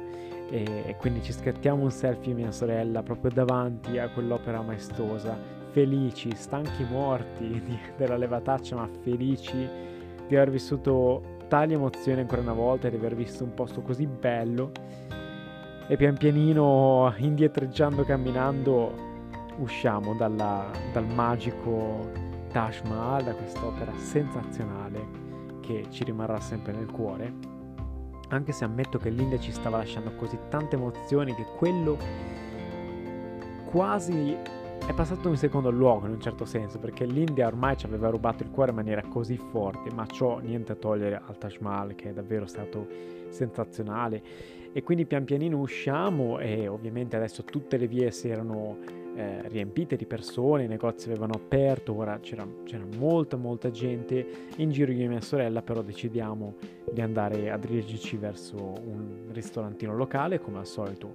e 0.49 0.95
quindi 0.99 1.23
ci 1.23 1.33
scattiamo 1.33 1.83
un 1.83 1.91
selfie 1.91 2.33
mia 2.33 2.53
sorella 2.53 3.03
proprio 3.03 3.31
davanti 3.33 3.99
a 3.99 4.09
quell'opera 4.09 4.63
maestosa. 4.63 5.37
Felici, 5.71 6.31
stanchi 6.35 6.85
morti 6.85 7.49
di, 7.65 7.79
della 7.97 8.17
levataccia 8.17 8.77
ma 8.77 8.89
felici 9.03 9.69
di 10.27 10.35
aver 10.35 10.51
vissuto 10.51 11.35
tali 11.49 11.75
emozioni 11.75 12.21
ancora 12.21 12.41
una 12.41 12.53
volta 12.53 12.89
e 12.89 12.91
di 12.91 12.97
aver 12.97 13.15
visto 13.15 13.45
un 13.45 13.55
posto 13.55 13.83
così 13.83 14.07
bello. 14.07 14.71
E 15.89 15.97
pian 15.97 16.17
pianino 16.17 17.13
indietreggiando, 17.19 18.03
camminando, 18.03 18.93
usciamo 19.59 20.15
dalla, 20.15 20.69
dal 20.93 21.07
magico 21.07 22.11
Taj 22.51 22.81
Mahal, 22.89 23.25
da 23.25 23.35
quest'opera 23.35 23.93
sensazionale 23.97 25.25
che 25.61 25.87
ci 25.91 26.05
rimarrà 26.05 26.41
sempre 26.41 26.73
nel 26.73 26.91
cuore, 26.91 27.56
anche 28.29 28.53
se 28.53 28.65
ammetto 28.65 28.99
che 28.99 29.11
l'India 29.11 29.39
ci 29.39 29.53
stava 29.53 29.79
lasciando 29.79 30.13
così 30.17 30.39
tante 30.49 30.77
emozioni 30.77 31.35
che 31.35 31.47
quello 31.57 31.97
quasi 33.71 34.37
è 34.87 34.93
passato 34.93 35.29
in 35.29 35.37
secondo 35.37 35.71
luogo 35.71 36.07
in 36.07 36.13
un 36.13 36.21
certo 36.21 36.45
senso, 36.45 36.79
perché 36.79 37.05
l'India 37.05 37.47
ormai 37.47 37.77
ci 37.77 37.87
aveva 37.87 38.09
rubato 38.09 38.45
il 38.45 38.51
cuore 38.51 38.71
in 38.71 38.77
maniera 38.77 39.03
così 39.03 39.37
forte, 39.37 39.91
ma 39.93 40.07
ciò 40.07 40.39
niente 40.39 40.73
a 40.73 40.75
togliere 40.77 41.21
al 41.25 41.37
Taj 41.39 41.59
Mahal 41.59 41.95
che 41.95 42.11
è 42.11 42.13
davvero 42.13 42.47
stato 42.47 42.87
sensazionale. 43.29 44.23
E 44.73 44.83
quindi 44.83 45.07
pian 45.07 45.25
pianino 45.25 45.59
usciamo 45.59 46.39
e 46.39 46.69
ovviamente 46.69 47.17
adesso 47.17 47.43
tutte 47.45 47.77
le 47.79 47.89
vie 47.89 48.11
si 48.11 48.29
erano 48.29 49.05
eh, 49.17 49.49
riempite 49.49 49.97
di 49.97 50.05
persone, 50.05 50.65
i 50.65 50.69
negozi 50.69 51.09
avevano 51.09 51.33
aperto, 51.35 51.97
ora 51.97 52.19
c'era, 52.21 52.47
c'era, 52.65 52.85
molta 52.99 53.39
molta 53.39 53.71
gente 53.71 54.27
in 54.57 54.71
giro 54.71 54.93
io 54.93 55.05
e 55.05 55.09
mia 55.09 55.23
sorella 55.23 55.63
però 55.63 55.81
decidiamo 55.81 56.57
di 56.93 57.01
andare 57.01 57.51
a 57.51 57.57
dirigerci 57.57 58.19
verso 58.19 58.57
un 58.57 59.29
ristorantino 59.33 59.97
locale 59.97 60.39
come 60.39 60.59
al 60.59 60.67
solito. 60.67 61.15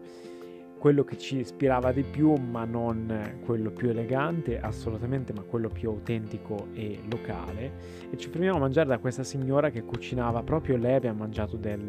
Quello 0.79 1.03
che 1.03 1.15
ci 1.15 1.38
ispirava 1.38 1.91
di 1.91 2.01
più 2.01 2.34
ma 2.34 2.65
non 2.65 3.38
quello 3.46 3.70
più 3.70 3.89
elegante 3.89 4.60
assolutamente 4.60 5.31
ma 5.31 5.43
quello 5.43 5.70
più 5.70 5.89
autentico 5.89 6.70
e 6.74 7.00
locale. 7.08 7.72
E 8.10 8.17
ci 8.17 8.29
fermiamo 8.29 8.58
a 8.58 8.62
mangiare 8.62 8.88
da 8.88 8.98
questa 8.98 9.24
signora 9.24 9.70
che 9.70 9.84
cucinava 9.84 10.41
proprio 10.41 10.77
lei 10.77 10.96
abbiamo 10.96 11.20
mangiato 11.20 11.55
del, 11.55 11.86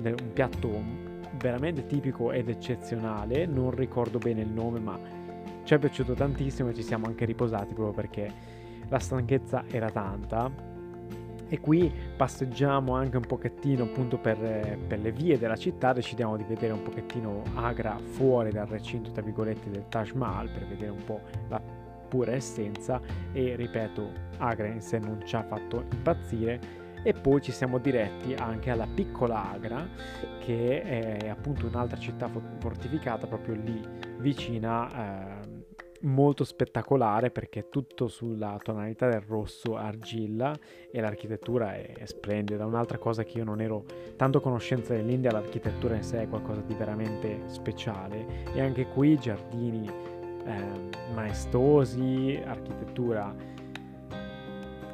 del, 0.00 0.14
un 0.22 0.32
piatto 0.32 1.10
veramente 1.36 1.84
tipico 1.86 2.30
ed 2.30 2.48
eccezionale. 2.48 3.44
Non 3.46 3.72
ricordo 3.72 4.18
bene 4.18 4.42
il 4.42 4.50
nome 4.50 4.78
ma 4.78 5.20
ci 5.64 5.74
è 5.74 5.78
piaciuto 5.78 6.14
tantissimo 6.14 6.70
e 6.70 6.74
ci 6.74 6.82
siamo 6.82 7.06
anche 7.06 7.24
riposati 7.24 7.74
proprio 7.74 7.92
perché 7.92 8.32
la 8.88 8.98
stanchezza 8.98 9.64
era 9.70 9.90
tanta. 9.90 10.70
E 11.48 11.60
qui 11.60 11.92
passeggiamo 12.16 12.94
anche 12.94 13.18
un 13.18 13.26
pochettino 13.26 13.84
appunto 13.84 14.16
per, 14.16 14.38
per, 14.86 14.98
le 15.00 15.12
vie 15.12 15.38
della 15.38 15.56
città, 15.56 15.92
decidiamo 15.92 16.38
di 16.38 16.44
vedere 16.44 16.72
un 16.72 16.82
pochettino 16.82 17.42
Agra 17.54 17.98
fuori 17.98 18.50
dal 18.50 18.66
recinto 18.66 19.10
tra 19.10 19.20
virgolette 19.20 19.68
del 19.68 19.86
Taj 19.88 20.12
Mahal 20.12 20.48
per 20.48 20.66
vedere 20.66 20.90
un 20.92 21.04
po' 21.04 21.20
la 21.48 21.60
pura 22.08 22.32
essenza 22.32 23.00
e 23.32 23.54
ripeto 23.54 24.10
Agra 24.38 24.66
in 24.66 24.80
sé 24.80 24.98
non 24.98 25.20
ci 25.24 25.36
ha 25.36 25.42
fatto 25.42 25.84
impazzire 25.92 26.60
e 27.02 27.12
poi 27.12 27.42
ci 27.42 27.52
siamo 27.52 27.78
diretti 27.78 28.32
anche 28.34 28.70
alla 28.70 28.86
piccola 28.86 29.50
Agra 29.50 29.86
che 30.40 30.82
è 30.82 31.28
appunto 31.28 31.66
un'altra 31.66 31.98
città 31.98 32.30
fortificata 32.58 33.26
proprio 33.26 33.54
lì 33.54 33.82
vicina 34.18 34.88
eh, 34.88 35.41
molto 36.02 36.44
spettacolare 36.44 37.30
perché 37.30 37.60
è 37.60 37.68
tutto 37.68 38.08
sulla 38.08 38.58
tonalità 38.62 39.08
del 39.08 39.20
rosso 39.20 39.76
argilla 39.76 40.56
e 40.90 41.00
l'architettura 41.00 41.74
è, 41.74 41.94
splendida. 42.04 42.66
Un'altra 42.66 42.98
cosa 42.98 43.24
che 43.24 43.38
io 43.38 43.44
non 43.44 43.60
ero 43.60 43.84
tanto 44.16 44.38
a 44.38 44.40
conoscenza 44.40 44.94
dell'India, 44.94 45.32
l'architettura 45.32 45.94
in 45.94 46.02
sé 46.02 46.22
è 46.22 46.28
qualcosa 46.28 46.60
di 46.60 46.74
veramente 46.74 47.42
speciale 47.46 48.44
e 48.54 48.60
anche 48.60 48.86
qui 48.86 49.18
giardini 49.18 49.88
eh, 50.44 51.12
maestosi, 51.14 52.40
architettura 52.44 53.34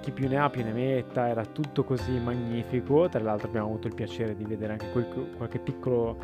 chi 0.01 0.13
più 0.13 0.29
ne 0.29 0.39
ha 0.39 0.49
più 0.49 0.63
ne 0.63 0.73
metta, 0.73 1.29
era 1.29 1.45
tutto 1.45 1.85
così 1.85 2.13
magnifico. 2.19 3.09
Tra 3.09 3.21
l'altro 3.21 3.49
abbiamo 3.49 3.67
avuto 3.69 3.89
il 3.89 3.95
piacere 3.95 4.35
di 4.35 4.45
vedere 4.45 4.73
anche 4.73 4.91
quel, 4.91 5.35
qualche 5.37 5.59
piccolo 5.59 6.17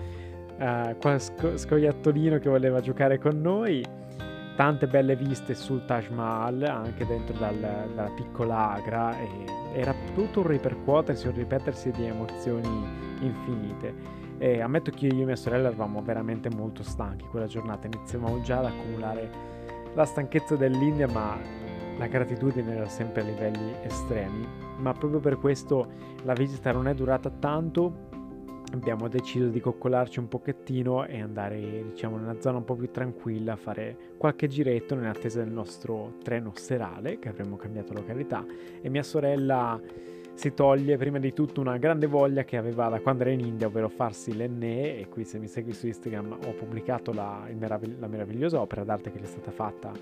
uh, 0.59 1.19
scoiattolino 1.57 2.38
che 2.38 2.49
voleva 2.49 2.81
giocare 2.81 3.19
con 3.19 3.41
noi 3.41 3.85
tante 4.56 4.87
belle 4.87 5.16
viste 5.16 5.54
sul 5.54 5.84
Taj 5.84 6.08
Mahal, 6.11 6.62
anche 6.62 7.06
dentro 7.06 7.37
dal, 7.38 7.56
dalla 7.94 8.11
piccola 8.11 8.73
Agra, 8.73 9.18
e 9.18 9.28
era 9.75 9.94
tutto 10.14 10.40
un 10.40 10.46
ripercuotersi, 10.46 11.26
un 11.26 11.34
ripetersi 11.34 11.90
di 11.90 12.04
emozioni 12.04 12.87
infinite. 13.20 14.23
E 14.38 14.61
ammetto 14.61 14.90
che 14.90 15.06
io 15.06 15.23
e 15.23 15.25
mia 15.25 15.37
sorella 15.37 15.68
eravamo 15.68 16.02
veramente 16.02 16.50
molto 16.50 16.82
stanchi 16.82 17.25
quella 17.26 17.46
giornata, 17.46 17.87
iniziavamo 17.87 18.40
già 18.42 18.58
ad 18.58 18.66
accumulare 18.66 19.30
la 19.94 20.04
stanchezza 20.04 20.56
dell'India, 20.56 21.08
ma 21.08 21.37
la 21.96 22.06
gratitudine 22.06 22.75
era 22.75 22.88
sempre 22.88 23.23
a 23.23 23.25
livelli 23.25 23.75
estremi. 23.82 24.46
Ma 24.78 24.92
proprio 24.92 25.20
per 25.20 25.38
questo 25.38 25.87
la 26.25 26.32
visita 26.32 26.73
non 26.73 26.88
è 26.88 26.94
durata 26.94 27.30
tanto 27.30 28.08
abbiamo 28.75 29.09
deciso 29.09 29.49
di 29.49 29.61
coccolarci 29.61 30.19
un 30.19 30.28
pochettino 30.28 31.07
e 31.07 31.21
andare 31.21 31.85
diciamo 31.90 32.16
in 32.16 32.25
una 32.25 32.40
zona 32.40 32.59
un 32.59 32.64
po' 32.64 32.75
più 32.75 32.90
tranquilla 32.90 33.54
a 33.54 33.57
fare 33.57 33.97
qualche 34.16 34.49
giretto 34.49 34.95
in 34.95 35.04
attesa 35.04 35.43
del 35.43 35.52
nostro 35.52 36.14
treno 36.23 36.52
serale 36.54 37.19
che 37.19 37.28
avremmo 37.28 37.57
cambiato 37.57 37.93
località. 37.93 38.45
E 38.81 38.88
mia 38.88 39.02
sorella 39.02 39.81
si 40.35 40.52
toglie 40.52 40.97
prima 40.97 41.19
di 41.19 41.33
tutto 41.33 41.61
una 41.61 41.76
grande 41.78 42.07
voglia 42.07 42.45
che 42.45 42.57
aveva 42.57 42.88
da 42.88 43.00
quando 43.00 43.23
era 43.23 43.31
in 43.31 43.40
India, 43.40 43.69
ovvero 43.69 43.88
farsi 43.88 44.35
l'enne 44.37 44.99
e 44.99 45.09
qui 45.09 45.25
se 45.25 45.38
mi 45.38 45.47
segui 45.47 45.73
su 45.73 45.87
Instagram 45.87 46.38
ho 46.47 46.52
pubblicato 46.52 47.12
la, 47.12 47.47
meravigli- 47.57 47.99
la 47.99 48.09
meravigliosa 48.09 48.61
opera 48.61 48.83
d'arte 48.83 49.12
che 49.12 49.19
le 49.19 49.25
è 49.25 49.28
stata 49.28 49.52
fatta 49.52 49.93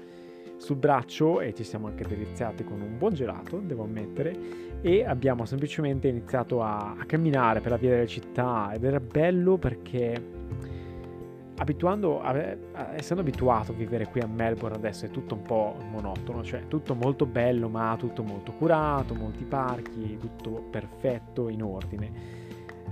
sul 0.62 0.76
braccio 0.76 1.40
e 1.40 1.52
ci 1.54 1.64
siamo 1.64 1.88
anche 1.88 2.06
deliziati 2.06 2.62
con 2.62 2.80
un 2.80 2.96
buon 2.96 3.14
gelato, 3.14 3.58
devo 3.58 3.82
ammettere, 3.82 4.80
e 4.80 5.04
abbiamo 5.04 5.44
semplicemente 5.44 6.06
iniziato 6.06 6.62
a, 6.62 6.94
a 6.96 7.04
camminare 7.04 7.60
per 7.60 7.72
la 7.72 7.76
via 7.76 7.90
della 7.90 8.06
città 8.06 8.70
ed 8.72 8.84
era 8.84 9.00
bello 9.00 9.56
perché 9.56 10.40
abituando, 11.56 12.22
essendo 12.94 13.22
abituato 13.22 13.72
a 13.72 13.74
vivere 13.74 14.06
qui 14.06 14.20
a 14.20 14.26
Melbourne 14.26 14.76
adesso 14.76 15.04
è 15.04 15.10
tutto 15.10 15.34
un 15.34 15.42
po' 15.42 15.76
monotono, 15.90 16.44
cioè 16.44 16.68
tutto 16.68 16.94
molto 16.94 17.26
bello 17.26 17.68
ma 17.68 17.96
tutto 17.98 18.22
molto 18.22 18.52
curato, 18.52 19.14
molti 19.14 19.44
parchi, 19.44 20.16
tutto 20.18 20.68
perfetto, 20.70 21.48
in 21.48 21.62
ordine. 21.62 22.41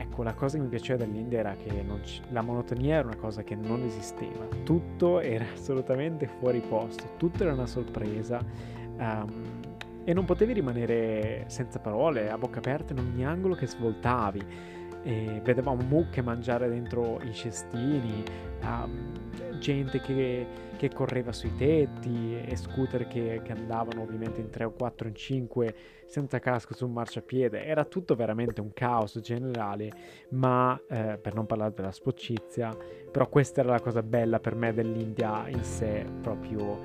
Ecco, 0.00 0.23
la 0.23 0.33
cosa 0.33 0.57
che 0.57 0.62
mi 0.62 0.71
piaceva 0.71 1.04
dell'India 1.04 1.40
era 1.40 1.54
che 1.57 1.85
c- 2.02 2.23
la 2.30 2.40
monotonia 2.40 2.97
era 2.97 3.09
una 3.09 3.16
cosa 3.16 3.42
che 3.42 3.54
non 3.54 3.83
esisteva, 3.83 4.47
tutto 4.64 5.21
era 5.21 5.45
assolutamente 5.52 6.26
fuori 6.26 6.61
posto, 6.61 7.04
tutto 7.19 7.42
era 7.42 7.52
una 7.52 7.66
sorpresa 7.66 8.42
um, 8.97 9.61
e 10.02 10.14
non 10.14 10.25
potevi 10.25 10.54
rimanere 10.54 11.45
senza 11.49 11.80
parole, 11.80 12.30
a 12.30 12.38
bocca 12.38 12.61
aperta 12.61 12.95
in 12.95 13.00
ogni 13.00 13.26
angolo 13.26 13.54
che 13.54 13.66
svoltavi. 13.66 14.78
E 15.02 15.40
vedevamo 15.45 15.83
mucche 15.83 16.23
mangiare 16.23 16.69
dentro 16.69 17.21
i 17.23 17.33
cestini, 17.35 18.23
um, 18.62 19.12
gente 19.60 20.00
che, 20.00 20.44
che, 20.76 20.88
correva 20.88 21.30
sui 21.30 21.54
tetti 21.54 22.36
e 22.36 22.56
scooter 22.56 23.06
che, 23.06 23.40
che, 23.44 23.52
andavano 23.52 24.02
ovviamente 24.02 24.40
in 24.40 24.50
3 24.50 24.64
o 24.64 24.72
4 24.72 25.06
in 25.06 25.14
5 25.14 25.74
senza 26.06 26.40
casco 26.40 26.74
su 26.74 26.86
un 26.86 26.92
marciapiede. 26.92 27.64
Era 27.64 27.84
tutto 27.84 28.16
veramente 28.16 28.60
un 28.60 28.72
caos 28.72 29.20
generale, 29.20 29.92
ma 30.30 30.80
eh, 30.88 31.18
per 31.22 31.34
non 31.34 31.46
parlare 31.46 31.72
della 31.72 31.92
sporcizia, 31.92 32.76
però 33.12 33.28
questa 33.28 33.60
era 33.60 33.70
la 33.70 33.80
cosa 33.80 34.02
bella 34.02 34.40
per 34.40 34.56
me 34.56 34.74
dell'India 34.74 35.46
in 35.46 35.62
sé, 35.62 36.04
proprio 36.20 36.78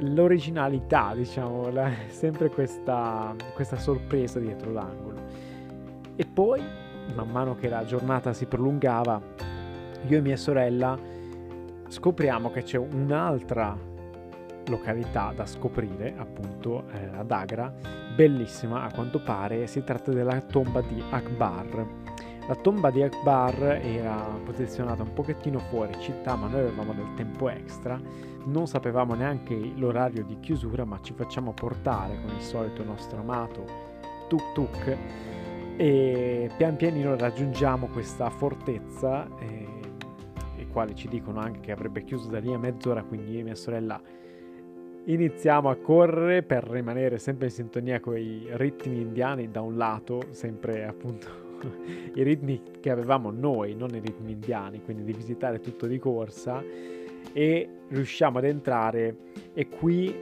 l'originalità, 0.00 1.14
diciamo, 1.14 1.70
la, 1.70 1.90
sempre 2.08 2.50
questa, 2.50 3.34
questa 3.54 3.76
sorpresa 3.76 4.38
dietro 4.38 4.70
l'angolo. 4.72 5.22
E 6.16 6.26
poi, 6.26 6.62
man 7.14 7.30
mano 7.30 7.54
che 7.54 7.68
la 7.68 7.84
giornata 7.84 8.32
si 8.32 8.46
prolungava, 8.46 9.20
io 10.06 10.18
e 10.18 10.20
mia 10.20 10.36
sorella 10.36 11.16
scopriamo 11.88 12.50
che 12.50 12.62
c'è 12.62 12.78
un'altra 12.78 13.76
località 14.68 15.32
da 15.34 15.46
scoprire, 15.46 16.14
appunto 16.16 16.84
eh, 16.92 17.08
ad 17.16 17.30
Agra, 17.30 17.72
bellissima 18.14 18.82
a 18.82 18.92
quanto 18.92 19.20
pare, 19.20 19.66
si 19.66 19.82
tratta 19.82 20.12
della 20.12 20.40
tomba 20.40 20.80
di 20.80 21.02
Akbar. 21.10 21.86
La 22.46 22.54
tomba 22.54 22.90
di 22.90 23.02
Akbar 23.02 23.80
era 23.82 24.14
posizionata 24.44 25.02
un 25.02 25.12
pochettino 25.12 25.58
fuori 25.58 25.94
città, 26.00 26.34
ma 26.34 26.46
noi 26.48 26.60
avevamo 26.60 26.94
del 26.94 27.14
tempo 27.14 27.48
extra, 27.48 28.00
non 28.44 28.66
sapevamo 28.66 29.14
neanche 29.14 29.54
l'orario 29.76 30.24
di 30.24 30.38
chiusura, 30.40 30.84
ma 30.84 30.98
ci 31.02 31.12
facciamo 31.12 31.52
portare 31.52 32.18
con 32.20 32.34
il 32.34 32.42
solito 32.42 32.82
nostro 32.84 33.20
amato 33.20 33.64
tuk 34.28 34.52
tuk 34.52 34.96
e 35.76 36.50
pian 36.56 36.76
pianino 36.76 37.16
raggiungiamo 37.16 37.86
questa 37.88 38.30
fortezza. 38.30 39.28
Eh, 39.38 39.77
quali 40.68 40.94
ci 40.94 41.08
dicono 41.08 41.40
anche 41.40 41.60
che 41.60 41.72
avrebbe 41.72 42.04
chiuso 42.04 42.28
da 42.28 42.38
lì 42.38 42.52
a 42.52 42.58
mezz'ora, 42.58 43.02
quindi 43.02 43.32
io 43.32 43.40
e 43.40 43.42
mia 43.42 43.54
sorella 43.54 44.00
iniziamo 45.04 45.70
a 45.70 45.76
correre 45.76 46.42
per 46.42 46.64
rimanere 46.64 47.18
sempre 47.18 47.46
in 47.46 47.52
sintonia 47.52 48.00
con 48.00 48.16
i 48.18 48.46
ritmi 48.52 49.00
indiani 49.00 49.50
da 49.50 49.62
un 49.62 49.76
lato, 49.76 50.26
sempre 50.30 50.86
appunto 50.86 51.26
i 52.14 52.22
ritmi 52.22 52.62
che 52.80 52.90
avevamo 52.90 53.30
noi, 53.30 53.74
non 53.74 53.94
i 53.94 54.00
ritmi 54.00 54.32
indiani, 54.32 54.82
quindi 54.82 55.04
di 55.04 55.12
visitare 55.12 55.60
tutto 55.60 55.86
di 55.86 55.98
corsa 55.98 56.62
e 57.32 57.68
riusciamo 57.88 58.38
ad 58.38 58.44
entrare 58.44 59.16
e 59.54 59.68
qui 59.68 60.14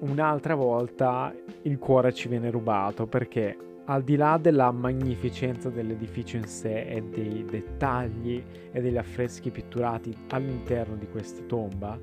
un'altra 0.00 0.54
volta 0.54 1.34
il 1.62 1.78
cuore 1.78 2.12
ci 2.12 2.28
viene 2.28 2.50
rubato 2.50 3.06
perché 3.06 3.56
al 3.90 4.02
di 4.02 4.16
là 4.16 4.38
della 4.40 4.70
magnificenza 4.70 5.70
dell'edificio 5.70 6.36
in 6.36 6.44
sé 6.44 6.82
e 6.82 7.02
dei 7.02 7.44
dettagli 7.44 8.42
e 8.70 8.80
degli 8.82 8.98
affreschi 8.98 9.50
pitturati 9.50 10.14
all'interno 10.28 10.96
di 10.96 11.08
questa 11.08 11.42
tomba, 11.46 11.98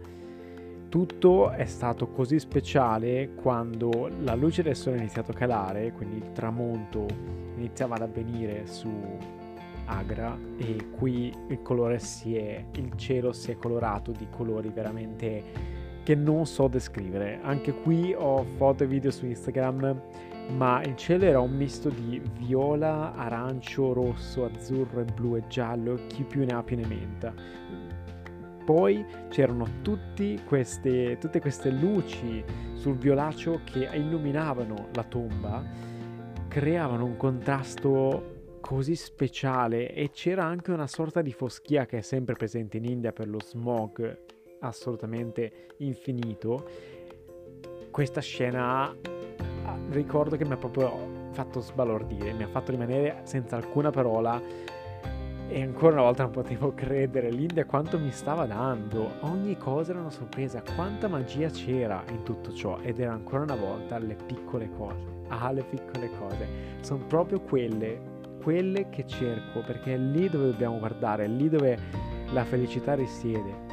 tutto 0.90 1.52
è 1.52 1.66
stato 1.66 2.08
così 2.08 2.40
speciale 2.40 3.34
quando 3.36 4.10
la 4.24 4.34
luce 4.34 4.64
del 4.64 4.76
sole 4.76 4.98
ha 4.98 5.00
iniziato 5.00 5.32
a 5.32 5.36
calare, 5.36 5.92
quindi 5.92 6.18
il 6.18 6.32
tramonto 6.32 7.06
iniziava 7.56 7.96
ad 7.96 8.02
avvenire 8.02 8.66
su 8.66 8.90
Agra 9.86 10.36
e 10.58 10.90
qui 10.90 11.32
il 11.50 11.62
colore 11.62 12.00
si 12.00 12.36
è, 12.36 12.66
il 12.74 12.94
cielo 12.96 13.32
si 13.32 13.52
è 13.52 13.58
colorato 13.58 14.12
di 14.12 14.26
colori 14.32 14.70
veramente 14.70 15.44
che 16.04 16.16
non 16.16 16.48
so 16.48 16.68
descrivere. 16.68 17.40
Anche 17.44 17.74
qui 17.74 18.16
ho 18.18 18.44
foto 18.58 18.84
e 18.84 18.88
video 18.88 19.12
su 19.12 19.26
Instagram, 19.26 20.02
ma 20.50 20.82
il 20.84 20.96
cielo 20.96 21.26
era 21.26 21.40
un 21.40 21.52
misto 21.52 21.90
di 21.90 22.22
viola, 22.38 23.14
arancio, 23.16 23.94
rosso, 23.94 24.46
azzurro 24.46 25.02
e 25.02 25.06
blu 25.06 25.36
e 25.36 25.44
giallo, 25.48 26.00
chi 26.08 26.24
più 26.24 26.46
ne 26.46 26.54
ha 26.54 26.64
più 26.64 26.78
ne 26.78 26.86
menta. 26.86 27.34
Poi 28.64 29.06
c'erano 29.30 29.68
queste, 30.46 31.18
tutte 31.20 31.40
queste 31.40 31.70
luci 31.70 32.44
sul 32.74 32.96
violaceo 32.96 33.62
che 33.64 33.88
illuminavano 33.94 34.88
la 34.94 35.04
tomba, 35.04 35.64
creavano 36.48 37.06
un 37.06 37.18
contrasto 37.18 38.34
così 38.62 38.96
speciale 38.96 39.94
e 39.94 40.10
c'era 40.10 40.44
anche 40.44 40.72
una 40.72 40.88
sorta 40.88 41.22
di 41.22 41.32
foschia 41.32 41.86
che 41.86 42.00
è 42.00 42.02
sempre 42.02 42.34
presente 42.34 42.78
in 42.78 42.86
India 42.86 43.12
per 43.12 43.28
lo 43.28 43.40
smog 43.40 44.24
assolutamente 44.62 45.68
infinito. 45.78 46.68
Questa 47.92 48.22
scena 48.22 49.15
ricordo 49.90 50.36
che 50.38 50.46
mi 50.46 50.54
ha 50.54 50.58
proprio 50.58 51.30
fatto 51.32 51.60
sbalordire, 51.60 52.34
mi 52.34 52.44
ha 52.44 52.48
fatto 52.48 52.72
rimanere 52.72 53.22
senza 53.24 53.56
alcuna 53.56 53.90
parola 53.92 54.42
e 55.48 55.62
ancora 55.62 55.94
una 55.94 56.04
volta 56.04 56.24
non 56.24 56.32
potevo 56.32 56.74
credere 56.76 57.30
l'India 57.30 57.66
quanto 57.66 58.00
mi 58.00 58.12
stava 58.12 58.46
dando. 58.46 59.12
Ogni 59.22 59.58
cosa 59.58 59.92
era 59.92 60.00
una 60.00 60.10
sorpresa, 60.10 60.64
quanta 60.76 61.08
magia 61.08 61.50
c'era 61.50 62.04
in 62.10 62.24
tutto 62.24 62.54
ciò 62.54 62.80
ed 62.82 63.00
era 63.00 63.14
ancora 63.14 63.44
una 63.44 63.56
volta 63.56 63.98
le 63.98 64.16
piccole 64.16 64.70
cose. 64.78 65.14
Ah, 65.28 65.52
le 65.52 65.64
piccole 65.64 66.10
cose. 66.18 66.48
Sono 66.82 67.06
proprio 67.06 67.42
quelle 67.42 68.14
quelle 68.46 68.90
che 68.90 69.08
cerco, 69.08 69.62
perché 69.62 69.96
è 69.96 69.98
lì 69.98 70.30
dove 70.30 70.52
dobbiamo 70.52 70.78
guardare, 70.78 71.24
è 71.24 71.28
lì 71.28 71.50
dove 71.50 71.80
la 72.32 72.44
felicità 72.44 72.94
risiede. 72.94 73.65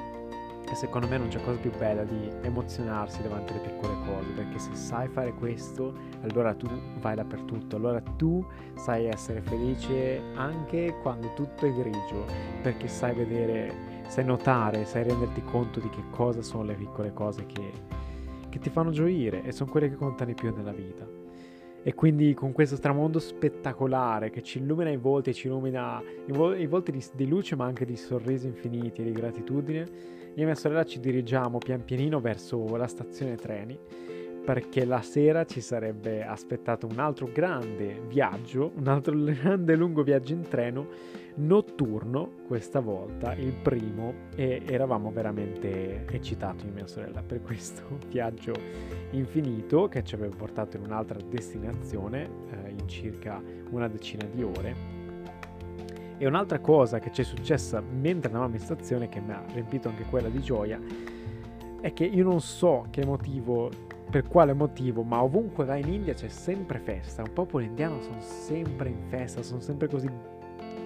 E 0.72 0.74
secondo 0.74 1.06
me 1.06 1.18
non 1.18 1.28
c'è 1.28 1.38
cosa 1.42 1.58
più 1.58 1.70
bella 1.76 2.02
di 2.02 2.30
emozionarsi 2.40 3.20
davanti 3.20 3.52
alle 3.52 3.60
piccole 3.60 3.94
cose, 4.06 4.30
perché 4.30 4.58
se 4.58 4.74
sai 4.74 5.06
fare 5.06 5.34
questo, 5.34 5.92
allora 6.22 6.54
tu 6.54 6.66
vai 6.98 7.14
dappertutto, 7.14 7.76
allora 7.76 8.00
tu 8.16 8.42
sai 8.76 9.04
essere 9.04 9.42
felice 9.42 10.22
anche 10.34 10.96
quando 11.02 11.34
tutto 11.34 11.66
è 11.66 11.74
grigio, 11.74 12.24
perché 12.62 12.88
sai 12.88 13.14
vedere, 13.14 14.00
sai 14.08 14.24
notare, 14.24 14.86
sai 14.86 15.02
renderti 15.02 15.42
conto 15.42 15.78
di 15.78 15.90
che 15.90 16.04
cosa 16.08 16.40
sono 16.40 16.62
le 16.62 16.74
piccole 16.74 17.12
cose 17.12 17.44
che, 17.44 17.70
che 18.48 18.58
ti 18.58 18.70
fanno 18.70 18.92
gioire 18.92 19.42
e 19.42 19.52
sono 19.52 19.70
quelle 19.70 19.90
che 19.90 19.96
contano 19.96 20.30
di 20.30 20.34
più 20.34 20.54
nella 20.56 20.72
vita. 20.72 21.06
E 21.84 21.94
quindi 21.94 22.32
con 22.34 22.52
questo 22.52 22.78
tramondo 22.78 23.18
spettacolare 23.18 24.30
che 24.30 24.42
ci 24.42 24.58
illumina 24.58 24.90
i 24.90 24.96
volti, 24.96 25.34
ci 25.34 25.48
illumina 25.48 26.00
i, 26.26 26.32
i 26.60 26.66
volti 26.66 26.92
di, 26.92 27.04
di, 27.14 27.26
luce 27.26 27.56
ma 27.56 27.64
anche 27.64 27.84
di 27.84 27.96
sorrisi 27.96 28.46
infiniti 28.46 29.00
e 29.00 29.04
di 29.04 29.12
gratitudine, 29.12 29.80
io 30.34 30.42
e 30.42 30.44
mia 30.44 30.54
sorella 30.54 30.84
ci 30.84 31.00
dirigiamo 31.00 31.58
pian 31.58 31.84
pianino 31.84 32.20
verso 32.20 32.76
la 32.76 32.86
stazione 32.86 33.34
treni 33.34 33.78
perché 34.44 34.84
la 34.84 35.02
sera 35.02 35.44
ci 35.44 35.60
sarebbe 35.60 36.24
aspettato 36.24 36.86
un 36.86 36.98
altro 36.98 37.28
grande 37.32 38.02
viaggio, 38.08 38.72
un 38.76 38.88
altro 38.88 39.14
grande 39.22 39.76
lungo 39.76 40.02
viaggio 40.02 40.32
in 40.32 40.42
treno 40.48 41.20
notturno 41.34 42.40
questa 42.46 42.80
volta, 42.80 43.34
il 43.34 43.52
primo, 43.54 44.12
e 44.34 44.62
eravamo 44.66 45.10
veramente 45.10 46.04
eccitati 46.06 46.66
mia 46.68 46.86
sorella 46.86 47.22
per 47.22 47.40
questo 47.40 47.82
viaggio 48.08 48.52
infinito 49.10 49.88
che 49.88 50.02
ci 50.02 50.14
aveva 50.14 50.34
portato 50.34 50.76
in 50.76 50.84
un'altra 50.84 51.18
destinazione 51.20 52.28
eh, 52.50 52.70
in 52.70 52.88
circa 52.88 53.40
una 53.70 53.88
decina 53.88 54.26
di 54.30 54.42
ore. 54.42 55.00
E 56.18 56.26
un'altra 56.26 56.60
cosa 56.60 56.98
che 56.98 57.10
ci 57.12 57.22
è 57.22 57.24
successa 57.24 57.80
mentre 57.80 58.28
andavamo 58.28 58.54
in 58.54 58.60
stazione, 58.60 59.08
che 59.08 59.20
mi 59.20 59.32
ha 59.32 59.42
riempito 59.52 59.88
anche 59.88 60.04
quella 60.04 60.28
di 60.28 60.40
gioia, 60.40 60.78
è 61.80 61.92
che 61.92 62.04
io 62.04 62.22
non 62.22 62.40
so 62.40 62.86
che 62.90 63.04
motivo 63.04 63.68
per 64.12 64.28
quale 64.28 64.52
motivo, 64.52 65.02
ma 65.02 65.22
ovunque 65.22 65.64
vai 65.64 65.80
in 65.80 65.90
India 65.90 66.12
c'è 66.12 66.28
sempre 66.28 66.78
festa. 66.78 67.22
Un 67.22 67.32
popolo 67.32 67.64
indiano 67.64 68.02
sono 68.02 68.20
sempre 68.20 68.90
in 68.90 69.08
festa, 69.08 69.42
sono 69.42 69.60
sempre 69.60 69.88
così, 69.88 70.10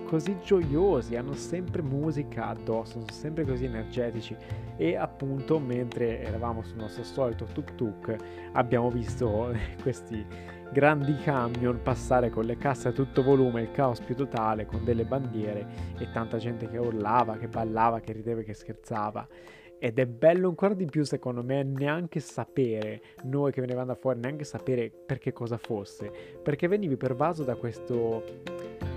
così 0.04 0.38
gioiosi, 0.44 1.16
hanno 1.16 1.32
sempre 1.32 1.82
musica 1.82 2.46
addosso, 2.46 3.00
sono 3.00 3.10
sempre 3.10 3.44
così 3.44 3.64
energetici. 3.64 4.36
E 4.76 4.94
appunto, 4.94 5.58
mentre 5.58 6.22
eravamo 6.22 6.62
sul 6.62 6.76
nostro 6.76 7.02
solito 7.02 7.46
tuk-tuk, 7.46 8.16
abbiamo 8.52 8.90
visto 8.90 9.52
questi 9.82 10.24
grandi 10.70 11.16
camion 11.16 11.80
passare 11.82 12.30
con 12.30 12.44
le 12.44 12.56
casse 12.56 12.88
a 12.88 12.92
tutto 12.92 13.24
volume, 13.24 13.62
il 13.62 13.72
caos 13.72 13.98
più 13.98 14.14
totale, 14.14 14.66
con 14.66 14.84
delle 14.84 15.04
bandiere 15.04 15.66
e 15.98 16.12
tanta 16.12 16.38
gente 16.38 16.68
che 16.68 16.78
urlava, 16.78 17.38
che 17.38 17.48
ballava, 17.48 17.98
che 17.98 18.12
rideva, 18.12 18.42
che 18.42 18.54
scherzava. 18.54 19.26
Ed 19.78 19.98
è 19.98 20.06
bello 20.06 20.48
ancora 20.48 20.72
di 20.72 20.86
più, 20.86 21.04
secondo 21.04 21.42
me, 21.42 21.62
neanche 21.62 22.18
sapere, 22.20 23.02
noi 23.24 23.52
che 23.52 23.60
venivamo 23.60 23.86
da 23.86 23.94
fuori, 23.94 24.20
neanche 24.20 24.44
sapere 24.44 24.90
per 24.90 25.18
che 25.18 25.32
cosa 25.32 25.58
fosse, 25.58 26.10
perché 26.42 26.66
venivi 26.66 26.96
pervaso 26.96 27.44
da 27.44 27.56
questo, 27.56 28.24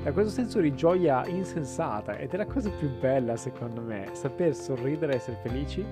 da 0.04 0.14
questo 0.14 0.32
senso 0.32 0.62
di 0.62 0.74
gioia 0.74 1.28
insensata 1.28 2.18
ed 2.18 2.32
è 2.32 2.38
la 2.38 2.46
cosa 2.46 2.70
più 2.70 2.90
bella, 2.98 3.36
secondo 3.36 3.82
me, 3.82 4.10
saper 4.14 4.56
sorridere 4.56 5.14
e 5.14 5.16
essere 5.18 5.40
felici 5.42 5.86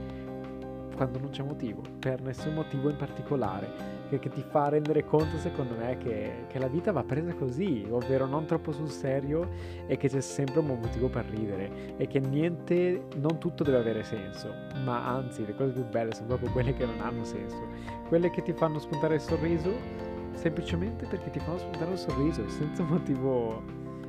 quando 0.95 1.19
non 1.19 1.29
c'è 1.31 1.43
motivo, 1.43 1.81
per 1.99 2.21
nessun 2.21 2.53
motivo 2.53 2.89
in 2.89 2.95
particolare 2.95 3.96
che, 4.09 4.19
che, 4.19 4.29
ti 4.29 4.41
fa 4.41 4.69
rendere 4.69 5.05
conto, 5.05 5.37
secondo 5.37 5.75
me, 5.75 5.97
che, 5.97 6.45
che, 6.47 6.59
la 6.59 6.67
vita 6.67 6.91
va 6.91 7.03
presa 7.03 7.33
così, 7.33 7.85
ovvero 7.89 8.25
non 8.25 8.45
troppo 8.45 8.71
sul 8.71 8.89
serio 8.89 9.49
e 9.85 9.97
che 9.97 10.09
c'è 10.09 10.21
sempre 10.21 10.59
un 10.59 10.67
buon 10.67 10.79
motivo 10.79 11.09
per 11.09 11.25
ridere 11.25 11.95
e 11.97 12.07
che 12.07 12.19
niente, 12.19 13.07
non 13.15 13.37
tutto 13.39 13.63
deve 13.63 13.77
avere 13.77 14.03
senso, 14.03 14.53
ma 14.83 15.07
anzi 15.07 15.45
le 15.45 15.55
cose 15.55 15.73
più 15.73 15.85
belle 15.85 16.13
sono 16.13 16.27
proprio 16.27 16.51
quelle 16.51 16.73
che 16.73 16.85
non 16.85 16.99
hanno 17.01 17.23
senso, 17.23 17.61
quelle 18.07 18.29
che 18.29 18.41
ti 18.41 18.53
fanno 18.53 18.79
spuntare 18.79 19.15
il 19.15 19.21
sorriso 19.21 20.15
semplicemente 20.33 21.05
perché 21.07 21.31
ti 21.31 21.39
fanno 21.39 21.57
spuntare 21.57 21.91
il 21.91 21.97
sorriso 21.97 22.47
senza 22.47 22.83
motivo 22.83 23.61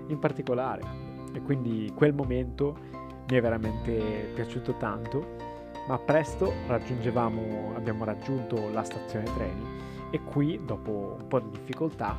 in 0.08 0.18
particolare. 0.18 0.82
E 1.32 1.42
quindi 1.42 1.92
quel 1.94 2.14
momento 2.14 2.76
mi 3.30 3.36
è 3.36 3.40
veramente 3.40 4.30
piaciuto 4.34 4.76
tanto 4.76 5.47
ma 5.88 5.98
presto 5.98 6.52
abbiamo 6.68 8.04
raggiunto 8.04 8.70
la 8.70 8.82
stazione 8.82 9.24
treni 9.24 9.64
e 10.10 10.20
qui, 10.22 10.60
dopo 10.62 11.16
un 11.18 11.26
po' 11.26 11.40
di 11.40 11.48
difficoltà, 11.50 12.14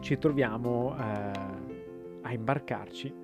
ci 0.00 0.18
troviamo 0.18 0.94
eh, 0.98 1.30
a 2.20 2.32
imbarcarci 2.32 3.14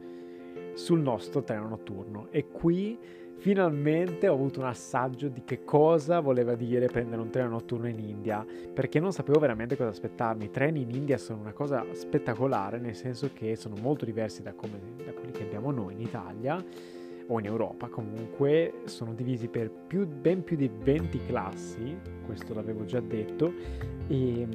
sul 0.73 1.01
nostro 1.01 1.43
treno 1.43 1.69
notturno. 1.69 2.29
E 2.31 2.49
qui 2.49 2.99
finalmente 3.37 4.29
ho 4.29 4.35
avuto 4.35 4.61
un 4.61 4.67
assaggio 4.67 5.29
di 5.29 5.45
che 5.45 5.63
cosa 5.63 6.21
voleva 6.21 6.55
dire 6.55 6.87
prendere 6.87 7.21
un 7.21 7.29
treno 7.29 7.51
notturno 7.51 7.87
in 7.87 7.99
India, 7.99 8.45
perché 8.73 8.99
non 8.99 9.13
sapevo 9.13 9.39
veramente 9.39 9.77
cosa 9.77 9.91
aspettarmi. 9.91 10.47
I 10.47 10.51
treni 10.51 10.81
in 10.81 10.91
India 10.91 11.19
sono 11.19 11.41
una 11.41 11.53
cosa 11.53 11.85
spettacolare, 11.93 12.79
nel 12.79 12.95
senso 12.95 13.31
che 13.35 13.57
sono 13.57 13.77
molto 13.81 14.07
diversi 14.07 14.43
da, 14.43 14.55
come, 14.55 14.79
da 15.05 15.13
quelli 15.13 15.33
che 15.33 15.43
abbiamo 15.43 15.71
noi 15.71 15.93
in 15.93 16.01
Italia 16.01 16.65
o 17.29 17.39
in 17.39 17.47
Europa 17.47 17.89
comunque 17.89 18.83
sono 18.85 19.15
divisi 19.15 19.49
per 19.49 19.71
più, 19.71 20.07
ben 20.07 20.45
più 20.45 20.57
di 20.57 20.71
20 20.73 21.27
classi, 21.27 21.97
questo 22.25 22.55
l'avevo 22.55 22.85
già 22.85 23.01
detto, 23.01 23.53
e, 24.07 24.47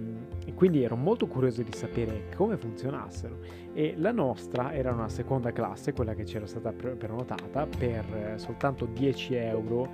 e, 0.45 0.53
quindi 0.53 0.83
ero 0.83 0.95
molto 0.95 1.27
curioso 1.27 1.63
di 1.63 1.71
sapere 1.71 2.29
come 2.35 2.57
funzionassero. 2.57 3.37
E 3.73 3.95
la 3.97 4.11
nostra 4.11 4.73
era 4.73 4.91
una 4.91 5.09
seconda 5.09 5.51
classe, 5.51 5.93
quella 5.93 6.13
che 6.13 6.23
c'era 6.23 6.45
stata 6.45 6.71
prenotata, 6.71 7.65
per 7.65 8.35
soltanto 8.37 8.85
10 8.85 9.35
euro 9.35 9.87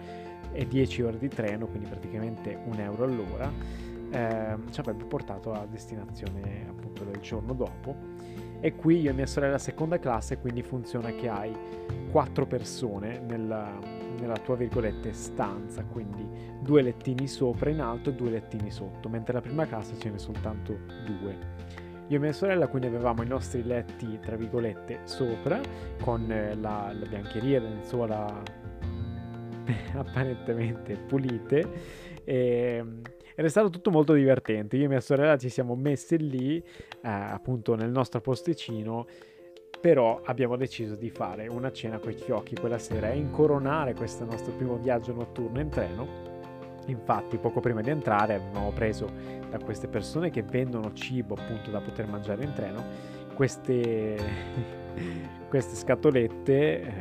e 0.51 0.67
10 0.67 1.01
ore 1.03 1.17
di 1.17 1.27
treno, 1.27 1.67
quindi 1.67 1.88
praticamente 1.88 2.57
un 2.65 2.79
euro 2.79 3.03
all'ora, 3.03 3.51
eh, 4.11 4.57
ci 4.71 4.79
avrebbe 4.79 5.03
portato 5.05 5.51
a 5.51 5.65
destinazione 5.69 6.65
appunto 6.69 7.03
del 7.03 7.19
giorno 7.19 7.53
dopo 7.53 7.95
e 8.60 8.76
qui 8.76 9.02
io 9.02 9.12
e 9.12 9.13
mia 9.13 9.26
sorella 9.26 9.58
seconda 9.58 10.00
classe, 10.00 10.38
quindi 10.38 10.63
funziona 10.63 11.12
che 11.12 11.30
hai 11.30 11.54
quattro 12.12 12.46
persone 12.46 13.20
nella, 13.20 13.72
nella 14.20 14.38
tua 14.38 14.56
virgolette 14.56 15.13
stanza, 15.13 15.84
quindi 15.84 16.28
due 16.62 16.82
lettini 16.82 17.28
sopra 17.28 17.70
in 17.70 17.82
alto 17.82 18.10
e 18.10 18.13
due 18.13 18.30
lettini 18.32 18.72
sotto, 18.72 19.10
mentre 19.10 19.34
la 19.34 19.41
prima 19.41 19.65
classe 19.65 19.98
ce 20.00 20.10
ne 20.10 20.18
sono 20.18 20.34
soltanto 20.36 20.78
due. 21.06 21.38
Io 22.08 22.18
e 22.18 22.20
mia 22.20 22.34
sorella 22.34 22.68
quindi 22.68 22.88
avevamo 22.88 23.24
i 23.24 23.28
nostri 23.28 23.63
letti, 23.63 24.20
tra 24.20 24.36
virgolette, 24.36 25.00
sopra, 25.06 25.60
con 26.02 26.32
eh, 26.32 26.56
la, 26.56 26.94
la 26.94 27.06
biancheria, 27.08 27.60
la 27.60 27.70
lenzuola 27.70 28.44
apparentemente 29.94 30.96
pulite. 30.96 31.68
E, 32.24 32.86
ed 33.36 33.45
è 33.45 33.50
stato 33.50 33.69
tutto 33.69 33.91
molto 33.91 34.13
divertente. 34.13 34.78
Io 34.78 34.86
e 34.86 34.88
mia 34.88 35.02
sorella 35.02 35.38
ci 35.38 35.50
siamo 35.50 35.76
messe 35.76 36.15
lì, 36.15 36.58
eh, 36.58 36.63
appunto 37.10 37.76
nel 37.76 37.91
nostro 37.91 38.21
posticino, 38.21 39.06
però 39.80 40.21
abbiamo 40.24 40.56
deciso 40.56 40.95
di 40.95 41.10
fare 41.10 41.48
una 41.48 41.71
cena 41.71 42.00
con 42.00 42.12
i 42.12 42.15
fiocchi 42.15 42.56
quella 42.56 42.80
sera 42.80 43.12
e 43.12 43.17
incoronare 43.17 43.93
questo 43.93 44.26
nostro 44.26 44.54
primo 44.54 44.78
viaggio 44.78 45.13
notturno 45.13 45.60
in 45.60 45.69
treno 45.69 46.34
Infatti, 46.88 47.38
poco 47.38 47.60
prima 47.60 47.82
di 47.82 47.89
entrare 47.89 48.36
avevamo 48.36 48.71
preso 48.71 49.12
da 49.50 49.58
queste 49.60 49.88
persone 49.88 50.30
che 50.30 50.43
vendono 50.43 50.93
cibo 50.93 51.36
appunto 51.36 51.71
da 51.71 51.80
poter 51.80 52.08
mangiare 52.08 52.43
in 52.43 52.54
treno 52.54 52.84
queste, 53.34 54.17
queste 55.50 55.76
scatolette 55.76 56.82
eh, 56.82 56.93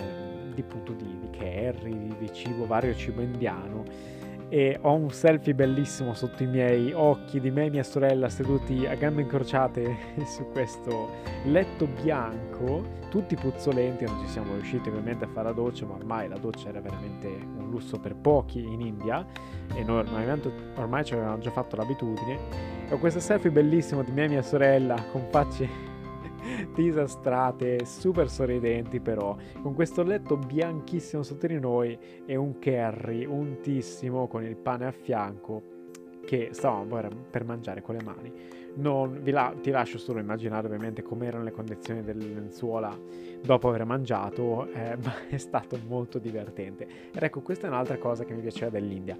di, 0.54 0.62
appunto, 0.62 0.92
di, 0.92 1.18
di 1.20 1.36
curry, 1.36 1.98
di, 1.98 2.16
di 2.18 2.32
cibo, 2.32 2.66
vario 2.66 2.94
cibo 2.94 3.20
indiano 3.20 3.84
e 4.48 4.78
ho 4.80 4.92
un 4.92 5.10
selfie 5.10 5.54
bellissimo 5.54 6.14
sotto 6.14 6.42
i 6.42 6.46
miei 6.46 6.92
occhi 6.92 7.40
di 7.40 7.50
me 7.50 7.66
e 7.66 7.70
mia 7.70 7.82
sorella 7.82 8.28
seduti 8.28 8.86
a 8.86 8.94
gambe 8.94 9.22
incrociate 9.22 9.96
su 10.24 10.46
questo 10.52 11.10
letto 11.44 11.86
bianco, 11.86 13.02
tutti 13.08 13.34
puzzolenti, 13.34 14.04
non 14.04 14.20
ci 14.20 14.28
siamo 14.28 14.54
riusciti 14.54 14.88
ovviamente 14.88 15.24
a 15.24 15.28
fare 15.28 15.48
la 15.48 15.54
doccia, 15.54 15.86
ma 15.86 15.94
ormai 15.94 16.28
la 16.28 16.38
doccia 16.38 16.68
era 16.68 16.80
veramente 16.80 17.26
un 17.28 17.70
lusso 17.70 17.98
per 17.98 18.14
pochi 18.14 18.60
in 18.60 18.80
India 18.80 19.26
e 19.74 19.82
noi 19.82 20.04
ormai 20.76 21.04
ci 21.04 21.14
avevamo 21.14 21.38
già 21.38 21.50
fatto 21.50 21.76
l'abitudine. 21.76 22.38
E 22.88 22.94
ho 22.94 22.98
questo 22.98 23.20
selfie 23.20 23.50
bellissimo 23.50 24.02
di 24.02 24.12
me 24.12 24.24
e 24.24 24.28
mia 24.28 24.42
sorella 24.42 25.02
con 25.10 25.26
facce 25.30 25.93
disastrate, 26.74 27.84
super 27.84 28.28
sorridenti 28.28 29.00
però, 29.00 29.36
con 29.62 29.74
questo 29.74 30.02
letto 30.02 30.36
bianchissimo 30.36 31.22
sotto 31.22 31.46
di 31.46 31.58
noi 31.58 31.98
e 32.26 32.36
un 32.36 32.58
curry 32.58 33.24
untissimo 33.24 34.26
con 34.26 34.44
il 34.44 34.56
pane 34.56 34.86
a 34.86 34.92
fianco 34.92 35.72
che 36.24 36.50
stavamo 36.52 36.98
per 37.30 37.44
mangiare 37.44 37.82
con 37.82 37.96
le 37.96 38.02
mani. 38.02 38.32
Non, 38.76 39.20
la, 39.26 39.54
ti 39.60 39.70
lascio 39.70 39.98
solo 39.98 40.18
immaginare 40.18 40.66
ovviamente 40.66 41.02
com'erano 41.02 41.44
le 41.44 41.52
condizioni 41.52 42.02
delle 42.02 42.26
lenzuola 42.26 42.98
dopo 43.40 43.68
aver 43.68 43.84
mangiato, 43.84 44.68
eh, 44.72 44.96
ma 45.02 45.28
è 45.28 45.36
stato 45.36 45.78
molto 45.86 46.18
divertente. 46.18 46.86
Ed 47.12 47.22
ecco, 47.22 47.40
questa 47.40 47.66
è 47.66 47.70
un'altra 47.70 47.98
cosa 47.98 48.24
che 48.24 48.34
mi 48.34 48.40
piaceva 48.40 48.70
dell'India. 48.70 49.16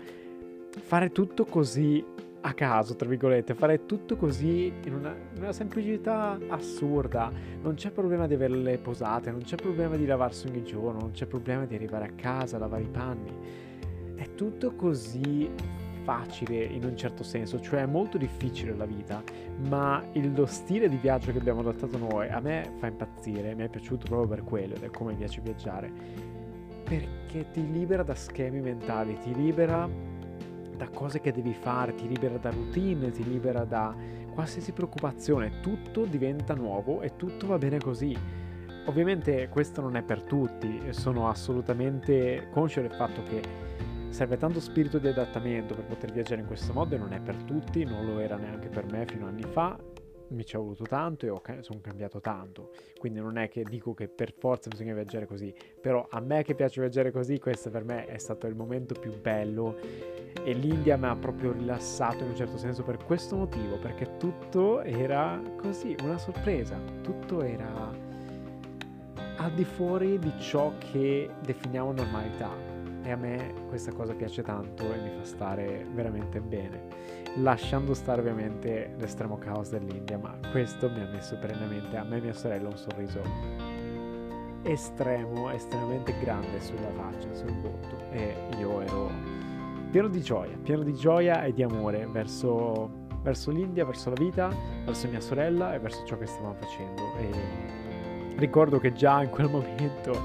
Fare 0.71 1.13
tutto 1.13 1.45
così 1.45 2.05
a 2.47 2.53
caso, 2.53 2.95
tra 2.95 3.09
virgolette, 3.09 3.55
fare 3.55 3.87
tutto 3.87 4.17
così 4.17 4.71
in 4.85 4.95
una, 4.95 5.15
in 5.35 5.43
una, 5.43 5.53
semplicità 5.53 6.39
assurda. 6.49 7.33
Non 7.63 7.75
c'è 7.75 7.91
problema 7.91 8.27
di 8.27 8.35
avere 8.35 8.55
le 8.55 8.77
posate, 8.77 9.31
non 9.31 9.41
c'è 9.41 9.57
problema 9.57 9.97
di 9.97 10.05
lavarsi 10.05 10.47
ogni 10.49 10.63
giorno, 10.63 11.01
non 11.01 11.13
c'è 11.13 11.25
problema 11.25 11.65
di 11.65 11.75
arrivare 11.75 12.05
a 12.05 12.11
casa, 12.15 12.59
lavare 12.59 12.83
i 12.83 12.89
panni. 12.89 13.33
È 14.15 14.35
tutto 14.35 14.75
così 14.75 15.51
facile 16.03 16.65
in 16.65 16.85
un 16.85 16.95
certo 16.99 17.23
senso, 17.23 17.59
cioè 17.63 17.81
è 17.81 17.87
molto 17.87 18.19
difficile 18.19 18.77
la 18.77 18.85
vita, 18.85 19.23
ma 19.67 20.05
il, 20.13 20.35
lo 20.35 20.45
stile 20.45 20.91
di 20.91 20.97
viaggio 20.97 21.33
che 21.33 21.39
abbiamo 21.39 21.61
adottato 21.61 21.97
noi 21.97 22.29
a 22.29 22.41
me 22.41 22.75
fa 22.79 22.89
impazzire, 22.89 23.55
mi 23.55 23.65
è 23.65 23.69
piaciuto 23.71 24.05
proprio 24.07 24.29
per 24.29 24.45
quello 24.45 24.75
ed 24.75 24.83
è 24.83 24.91
come 24.91 25.13
mi 25.13 25.17
piace 25.17 25.41
viaggiare, 25.41 25.91
perché 26.85 27.51
ti 27.53 27.73
libera 27.73 28.03
da 28.03 28.15
schemi 28.15 28.61
mentali, 28.61 29.17
ti 29.23 29.35
libera 29.35 29.89
da 30.77 30.89
cose 30.89 31.21
che 31.21 31.33
devi 31.33 31.55
fare, 31.55 31.95
ti 31.95 32.09
libera 32.09 32.37
da 32.37 32.51
routine, 32.51 33.11
ti 33.11 33.25
libera 33.25 33.65
da 33.65 33.95
qualsiasi 34.33 34.73
preoccupazione, 34.73 35.61
tutto 35.61 36.05
diventa 36.05 36.55
nuovo 36.55 37.01
e 37.01 37.17
tutto 37.17 37.47
va 37.47 37.59
bene 37.59 37.79
così. 37.79 38.17
Ovviamente 38.87 39.49
questo 39.49 39.81
non 39.81 39.97
è 39.97 40.03
per 40.03 40.23
tutti, 40.23 40.93
sono 40.93 41.29
assolutamente 41.29 42.49
conscio 42.51 42.81
del 42.83 42.93
fatto 42.93 43.23
che 43.23 43.43
serve 44.11 44.37
tanto 44.37 44.61
spirito 44.61 44.99
di 44.99 45.09
adattamento 45.09 45.75
per 45.75 45.87
poter 45.87 46.13
viaggiare 46.13 46.41
in 46.41 46.47
questo 46.47 46.73
modo 46.73 46.95
e 46.95 46.99
non 46.99 47.13
è 47.13 47.21
per 47.21 47.37
tutti, 47.45 47.85
non 47.85 48.05
lo 48.05 48.19
era 48.19 48.37
neanche 48.37 48.69
per 48.69 48.85
me 48.91 49.07
fino 49.07 49.27
a 49.27 49.29
anni 49.29 49.43
fa, 49.43 49.79
mi 50.29 50.45
ci 50.45 50.57
è 50.57 50.59
voluto 50.59 50.85
tanto 50.85 51.27
e 51.27 51.31
ho, 51.31 51.41
sono 51.61 51.81
cambiato 51.81 52.21
tanto. 52.21 52.71
Quindi 52.99 53.21
non 53.21 53.39
è 53.39 53.49
che 53.49 53.63
dico 53.63 53.95
che 53.95 54.09
per 54.09 54.33
forza 54.33 54.69
bisogna 54.69 54.95
viaggiare 54.95 55.27
così, 55.27 55.55
però 55.81 56.07
a 56.11 56.21
me 56.21 56.43
che 56.43 56.55
piace 56.55 56.81
viaggiare 56.81 57.11
così, 57.11 57.39
questo 57.39 57.71
per 57.71 57.85
me 57.85 58.07
è 58.07 58.19
stato 58.19 58.47
il 58.47 58.55
momento 58.55 58.95
più 58.99 59.19
bello 59.21 59.79
e 60.43 60.53
l'India 60.53 60.97
mi 60.97 61.07
ha 61.07 61.17
proprio 61.17 61.53
rilassato 61.53 62.25
in 62.25 62.31
un 62.31 62.37
certo 62.37 62.57
senso 62.57 62.83
per 62.83 62.99
questo 63.05 63.37
motivo, 63.37 63.77
perché 63.77 64.17
tutto 64.17 64.83
era 64.83 65.41
così, 65.57 65.97
una 66.03 66.19
sorpresa, 66.19 66.79
tutto 67.03 67.43
era 67.43 67.91
al 69.37 69.53
di 69.53 69.65
fuori 69.65 70.19
di 70.19 70.33
ciò 70.39 70.73
che 70.79 71.31
definiamo 71.45 71.93
normalità. 71.93 72.73
E 73.03 73.11
a 73.11 73.17
me 73.17 73.53
questa 73.69 73.93
cosa 73.93 74.15
piace 74.15 74.43
tanto 74.43 74.91
e 74.91 74.97
mi 74.97 75.11
fa 75.19 75.25
stare 75.25 75.87
veramente 75.93 76.41
bene, 76.41 76.89
lasciando 77.37 77.93
stare 77.93 78.23
ovviamente 78.23 78.95
l'estremo 78.99 79.37
caos 79.37 79.69
dell'India, 79.69 80.17
ma 80.17 80.35
questo 80.51 80.89
mi 80.89 81.03
ha 81.03 81.07
messo 81.07 81.37
perennemente 81.37 81.99
a 81.99 82.05
me 82.05 82.17
e 82.17 82.21
mia 82.23 82.33
sorella 82.33 82.69
un 82.69 82.77
sorriso 82.79 83.21
estremo, 84.63 85.51
estremamente 85.51 86.15
grande 86.21 86.61
sulla 86.61 86.91
faccia, 86.97 87.33
sul 87.35 87.53
volto. 87.61 88.11
E 88.11 88.35
io 88.59 88.81
ero 88.81 89.11
pieno 89.95 90.09
di 90.09 90.23
gioia, 90.23 90.59
pieno 90.61 90.83
di 90.83 90.93
gioia 90.93 91.45
e 91.45 91.53
di 91.53 91.63
amore 91.63 92.05
verso, 92.11 93.07
verso 93.23 93.53
l'India, 93.53 93.85
verso 93.85 94.09
la 94.09 94.17
vita, 94.19 94.51
verso 94.85 95.07
mia 95.07 95.21
sorella 95.21 95.73
e 95.73 95.79
verso 95.79 96.05
ciò 96.05 96.19
che 96.19 96.27
stavamo 96.27 96.55
facendo. 96.55 97.15
E 97.17 98.35
ricordo 98.39 98.81
che 98.81 98.93
già 98.93 99.23
in 99.23 99.31
quel 99.31 99.49
momento 99.49 100.21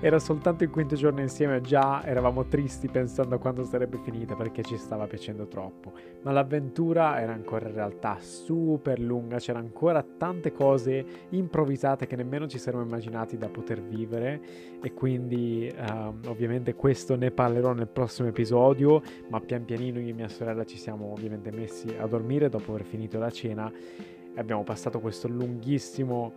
era 0.00 0.18
soltanto 0.18 0.62
il 0.62 0.70
quinto 0.70 0.94
giorno 0.94 1.20
insieme, 1.20 1.60
già 1.62 2.04
eravamo 2.04 2.44
tristi 2.46 2.88
pensando 2.88 3.36
a 3.36 3.38
quando 3.38 3.64
sarebbe 3.64 3.98
finita 4.02 4.34
perché 4.34 4.62
ci 4.62 4.76
stava 4.76 5.06
piacendo 5.06 5.46
troppo. 5.46 5.92
Ma 6.22 6.32
l'avventura 6.32 7.18
era 7.20 7.32
ancora 7.32 7.68
in 7.68 7.74
realtà 7.74 8.18
super 8.20 9.00
lunga, 9.00 9.38
c'erano 9.38 9.64
ancora 9.64 10.02
tante 10.02 10.52
cose 10.52 11.04
improvvisate 11.30 12.06
che 12.06 12.14
nemmeno 12.14 12.46
ci 12.46 12.58
saremmo 12.58 12.84
immaginati 12.84 13.38
da 13.38 13.48
poter 13.48 13.80
vivere 13.80 14.40
e 14.82 14.92
quindi 14.92 15.72
um, 15.74 16.20
ovviamente 16.26 16.74
questo 16.74 17.16
ne 17.16 17.30
parlerò 17.30 17.72
nel 17.72 17.88
prossimo 17.88 18.28
episodio, 18.28 19.00
ma 19.30 19.40
pian 19.40 19.64
pianino 19.64 19.98
io 19.98 20.10
e 20.10 20.12
mia 20.12 20.28
sorella 20.28 20.64
ci 20.64 20.76
siamo 20.76 21.12
ovviamente 21.12 21.50
messi 21.50 21.88
a 21.98 22.06
dormire 22.06 22.50
dopo 22.50 22.72
aver 22.74 22.84
finito 22.84 23.18
la 23.18 23.30
cena 23.30 23.72
e 23.72 24.38
abbiamo 24.38 24.62
passato 24.62 25.00
questo 25.00 25.26
lunghissimo 25.26 26.32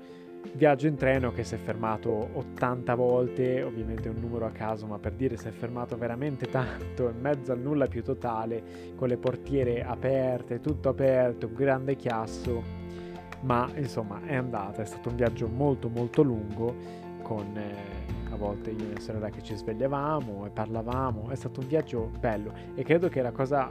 Viaggio 0.53 0.87
in 0.87 0.95
treno 0.95 1.31
che 1.31 1.43
si 1.43 1.55
è 1.55 1.57
fermato 1.57 2.29
80 2.33 2.95
volte, 2.95 3.61
ovviamente 3.61 4.09
un 4.09 4.19
numero 4.19 4.45
a 4.45 4.51
caso, 4.51 4.85
ma 4.87 4.97
per 4.97 5.13
dire 5.13 5.37
si 5.37 5.47
è 5.47 5.51
fermato 5.51 5.97
veramente 5.97 6.49
tanto, 6.49 7.09
in 7.09 7.19
mezzo 7.19 7.51
al 7.51 7.59
nulla 7.59 7.87
più 7.87 8.03
totale, 8.03 8.93
con 8.95 9.07
le 9.09 9.17
portiere 9.17 9.83
aperte, 9.83 10.59
tutto 10.59 10.89
aperto, 10.89 11.47
un 11.47 11.53
grande 11.53 11.95
chiasso, 11.95 12.63
ma 13.41 13.69
insomma 13.75 14.21
è 14.25 14.35
andata, 14.35 14.81
è 14.81 14.85
stato 14.85 15.09
un 15.09 15.15
viaggio 15.15 15.47
molto 15.47 15.87
molto 15.87 16.23
lungo, 16.23 16.75
con 17.21 17.55
eh, 17.55 18.31
a 18.31 18.35
volte 18.35 18.71
io 18.71 18.85
e 18.85 18.87
mia 18.87 18.99
sorella 18.99 19.29
che 19.29 19.43
ci 19.43 19.55
svegliavamo 19.55 20.45
e 20.45 20.49
parlavamo, 20.49 21.29
è 21.29 21.35
stato 21.35 21.59
un 21.59 21.67
viaggio 21.67 22.11
bello 22.19 22.53
e 22.75 22.83
credo 22.83 23.07
che 23.07 23.21
la 23.21 23.31
cosa 23.31 23.69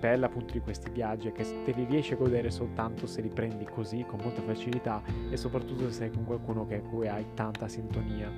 bella 0.00 0.26
appunto 0.26 0.52
di 0.54 0.60
questi 0.60 0.90
viaggi 0.90 1.28
è 1.28 1.32
che 1.32 1.44
te 1.64 1.72
li 1.72 1.84
riesci 1.84 2.14
a 2.14 2.16
godere 2.16 2.50
soltanto 2.50 3.06
se 3.06 3.20
li 3.20 3.28
prendi 3.28 3.64
così 3.64 4.04
con 4.04 4.18
molta 4.22 4.42
facilità 4.42 5.02
e 5.30 5.36
soprattutto 5.36 5.84
se 5.84 5.92
sei 5.92 6.10
con 6.10 6.24
qualcuno 6.24 6.66
che, 6.66 6.80
con 6.80 6.90
cui 6.90 7.08
hai 7.08 7.26
tanta 7.34 7.68
sintonia 7.68 8.32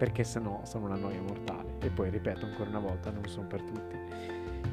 perché 0.00 0.24
se 0.24 0.38
no 0.40 0.62
sono 0.64 0.86
una 0.86 0.96
noia 0.96 1.20
mortale. 1.20 1.74
E 1.82 1.90
poi 1.90 2.08
ripeto 2.08 2.46
ancora 2.46 2.70
una 2.70 2.78
volta 2.78 3.10
non 3.10 3.26
sono 3.26 3.46
per 3.46 3.60
tutti. 3.60 3.98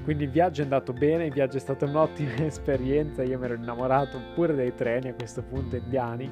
Quindi 0.05 0.23
il 0.23 0.29
viaggio 0.29 0.61
è 0.61 0.63
andato 0.63 0.93
bene 0.93 1.25
il 1.25 1.33
viaggio 1.33 1.57
è 1.57 1.59
stata 1.59 1.83
un'ottima 1.83 2.37
esperienza. 2.45 3.23
Io 3.23 3.37
mi 3.37 3.43
ero 3.43 3.55
innamorato 3.55 4.21
pure 4.35 4.55
dei 4.55 4.73
treni 4.73 5.09
a 5.09 5.13
questo 5.13 5.43
punto 5.43 5.75
indiani. 5.75 6.31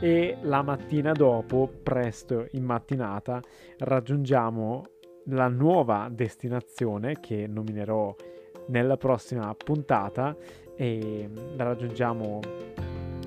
E 0.00 0.38
la 0.40 0.62
mattina 0.62 1.12
dopo 1.12 1.70
presto 1.82 2.46
in 2.52 2.64
mattinata 2.64 3.42
raggiungiamo 3.76 4.84
la 5.24 5.48
nuova 5.48 6.08
destinazione 6.10 7.20
che 7.20 7.46
nominerò 7.46 8.14
nella 8.70 8.96
prossima 8.96 9.54
puntata 9.54 10.34
e 10.74 11.28
la 11.56 11.64
raggiungiamo 11.64 12.40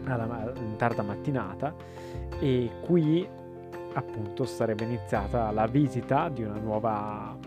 alla, 0.05 0.51
in 0.57 0.75
tarda 0.75 1.03
mattinata. 1.03 1.73
E 2.39 2.69
qui 2.81 3.27
appunto 3.93 4.45
sarebbe 4.45 4.83
iniziata 4.85 5.51
la 5.51 5.67
visita 5.67 6.29
di 6.29 6.43
una 6.43 6.57
nuova 6.57 7.37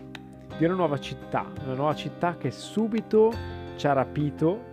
di 0.57 0.65
una 0.65 0.73
nuova 0.73 0.97
città, 0.97 1.45
una 1.65 1.75
nuova 1.75 1.93
città 1.93 2.35
che 2.35 2.49
subito 2.49 3.31
ci 3.75 3.85
ha 3.85 3.93
rapito 3.93 4.63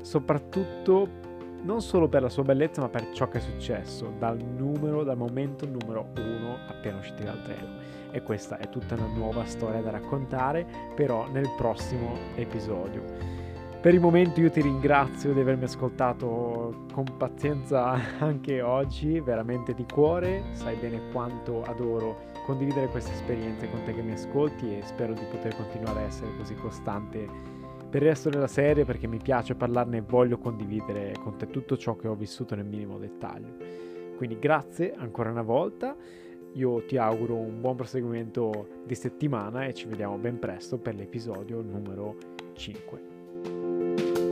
soprattutto 0.00 1.24
non 1.62 1.80
solo 1.80 2.08
per 2.08 2.22
la 2.22 2.28
sua 2.28 2.42
bellezza 2.42 2.80
ma 2.80 2.88
per 2.88 3.10
ciò 3.12 3.28
che 3.28 3.38
è 3.38 3.40
successo 3.40 4.12
dal 4.18 4.38
numero, 4.38 5.02
dal 5.02 5.16
momento 5.16 5.66
numero 5.66 6.08
uno 6.16 6.58
appena 6.68 6.98
usciti 6.98 7.24
dal 7.24 7.42
treno 7.42 7.84
e 8.10 8.22
questa 8.22 8.58
è 8.58 8.68
tutta 8.68 8.94
una 8.94 9.06
nuova 9.06 9.44
storia 9.44 9.80
da 9.80 9.90
raccontare 9.90 10.66
però 10.94 11.28
nel 11.30 11.50
prossimo 11.56 12.16
episodio. 12.34 13.34
Per 13.80 13.94
il 13.94 14.00
momento 14.00 14.40
io 14.40 14.50
ti 14.50 14.60
ringrazio 14.62 15.32
di 15.32 15.38
avermi 15.38 15.64
ascoltato 15.64 16.86
con 16.92 17.04
pazienza 17.16 17.96
anche 18.18 18.60
oggi, 18.60 19.20
veramente 19.20 19.74
di 19.74 19.84
cuore, 19.84 20.42
sai 20.52 20.74
bene 20.76 21.00
quanto 21.12 21.62
adoro 21.62 22.34
condividere 22.46 22.88
queste 22.88 23.12
esperienze 23.12 23.70
con 23.70 23.82
te 23.84 23.94
che 23.94 24.02
mi 24.02 24.12
ascolti 24.12 24.76
e 24.76 24.82
spero 24.82 25.12
di 25.12 25.24
poter 25.30 25.54
continuare 25.54 26.00
a 26.00 26.06
essere 26.06 26.34
così 26.36 26.54
costante 26.54 27.28
per 27.88 28.02
il 28.02 28.08
resto 28.08 28.28
della 28.28 28.46
serie 28.46 28.84
perché 28.84 29.06
mi 29.06 29.18
piace 29.18 29.54
parlarne 29.54 29.98
e 29.98 30.02
voglio 30.02 30.38
condividere 30.38 31.14
con 31.20 31.36
te 31.36 31.48
tutto 31.48 31.76
ciò 31.76 31.96
che 31.96 32.08
ho 32.08 32.14
vissuto 32.14 32.54
nel 32.54 32.66
minimo 32.66 32.98
dettaglio. 32.98 33.54
Quindi 34.16 34.38
grazie 34.38 34.94
ancora 34.96 35.30
una 35.30 35.42
volta 35.42 35.96
io 36.52 36.84
ti 36.86 36.96
auguro 36.96 37.34
un 37.34 37.60
buon 37.60 37.76
proseguimento 37.76 38.82
di 38.84 38.94
settimana 38.94 39.66
e 39.66 39.74
ci 39.74 39.86
vediamo 39.86 40.16
ben 40.16 40.38
presto 40.38 40.78
per 40.78 40.94
l'episodio 40.94 41.60
numero 41.60 42.16
5. 42.54 44.25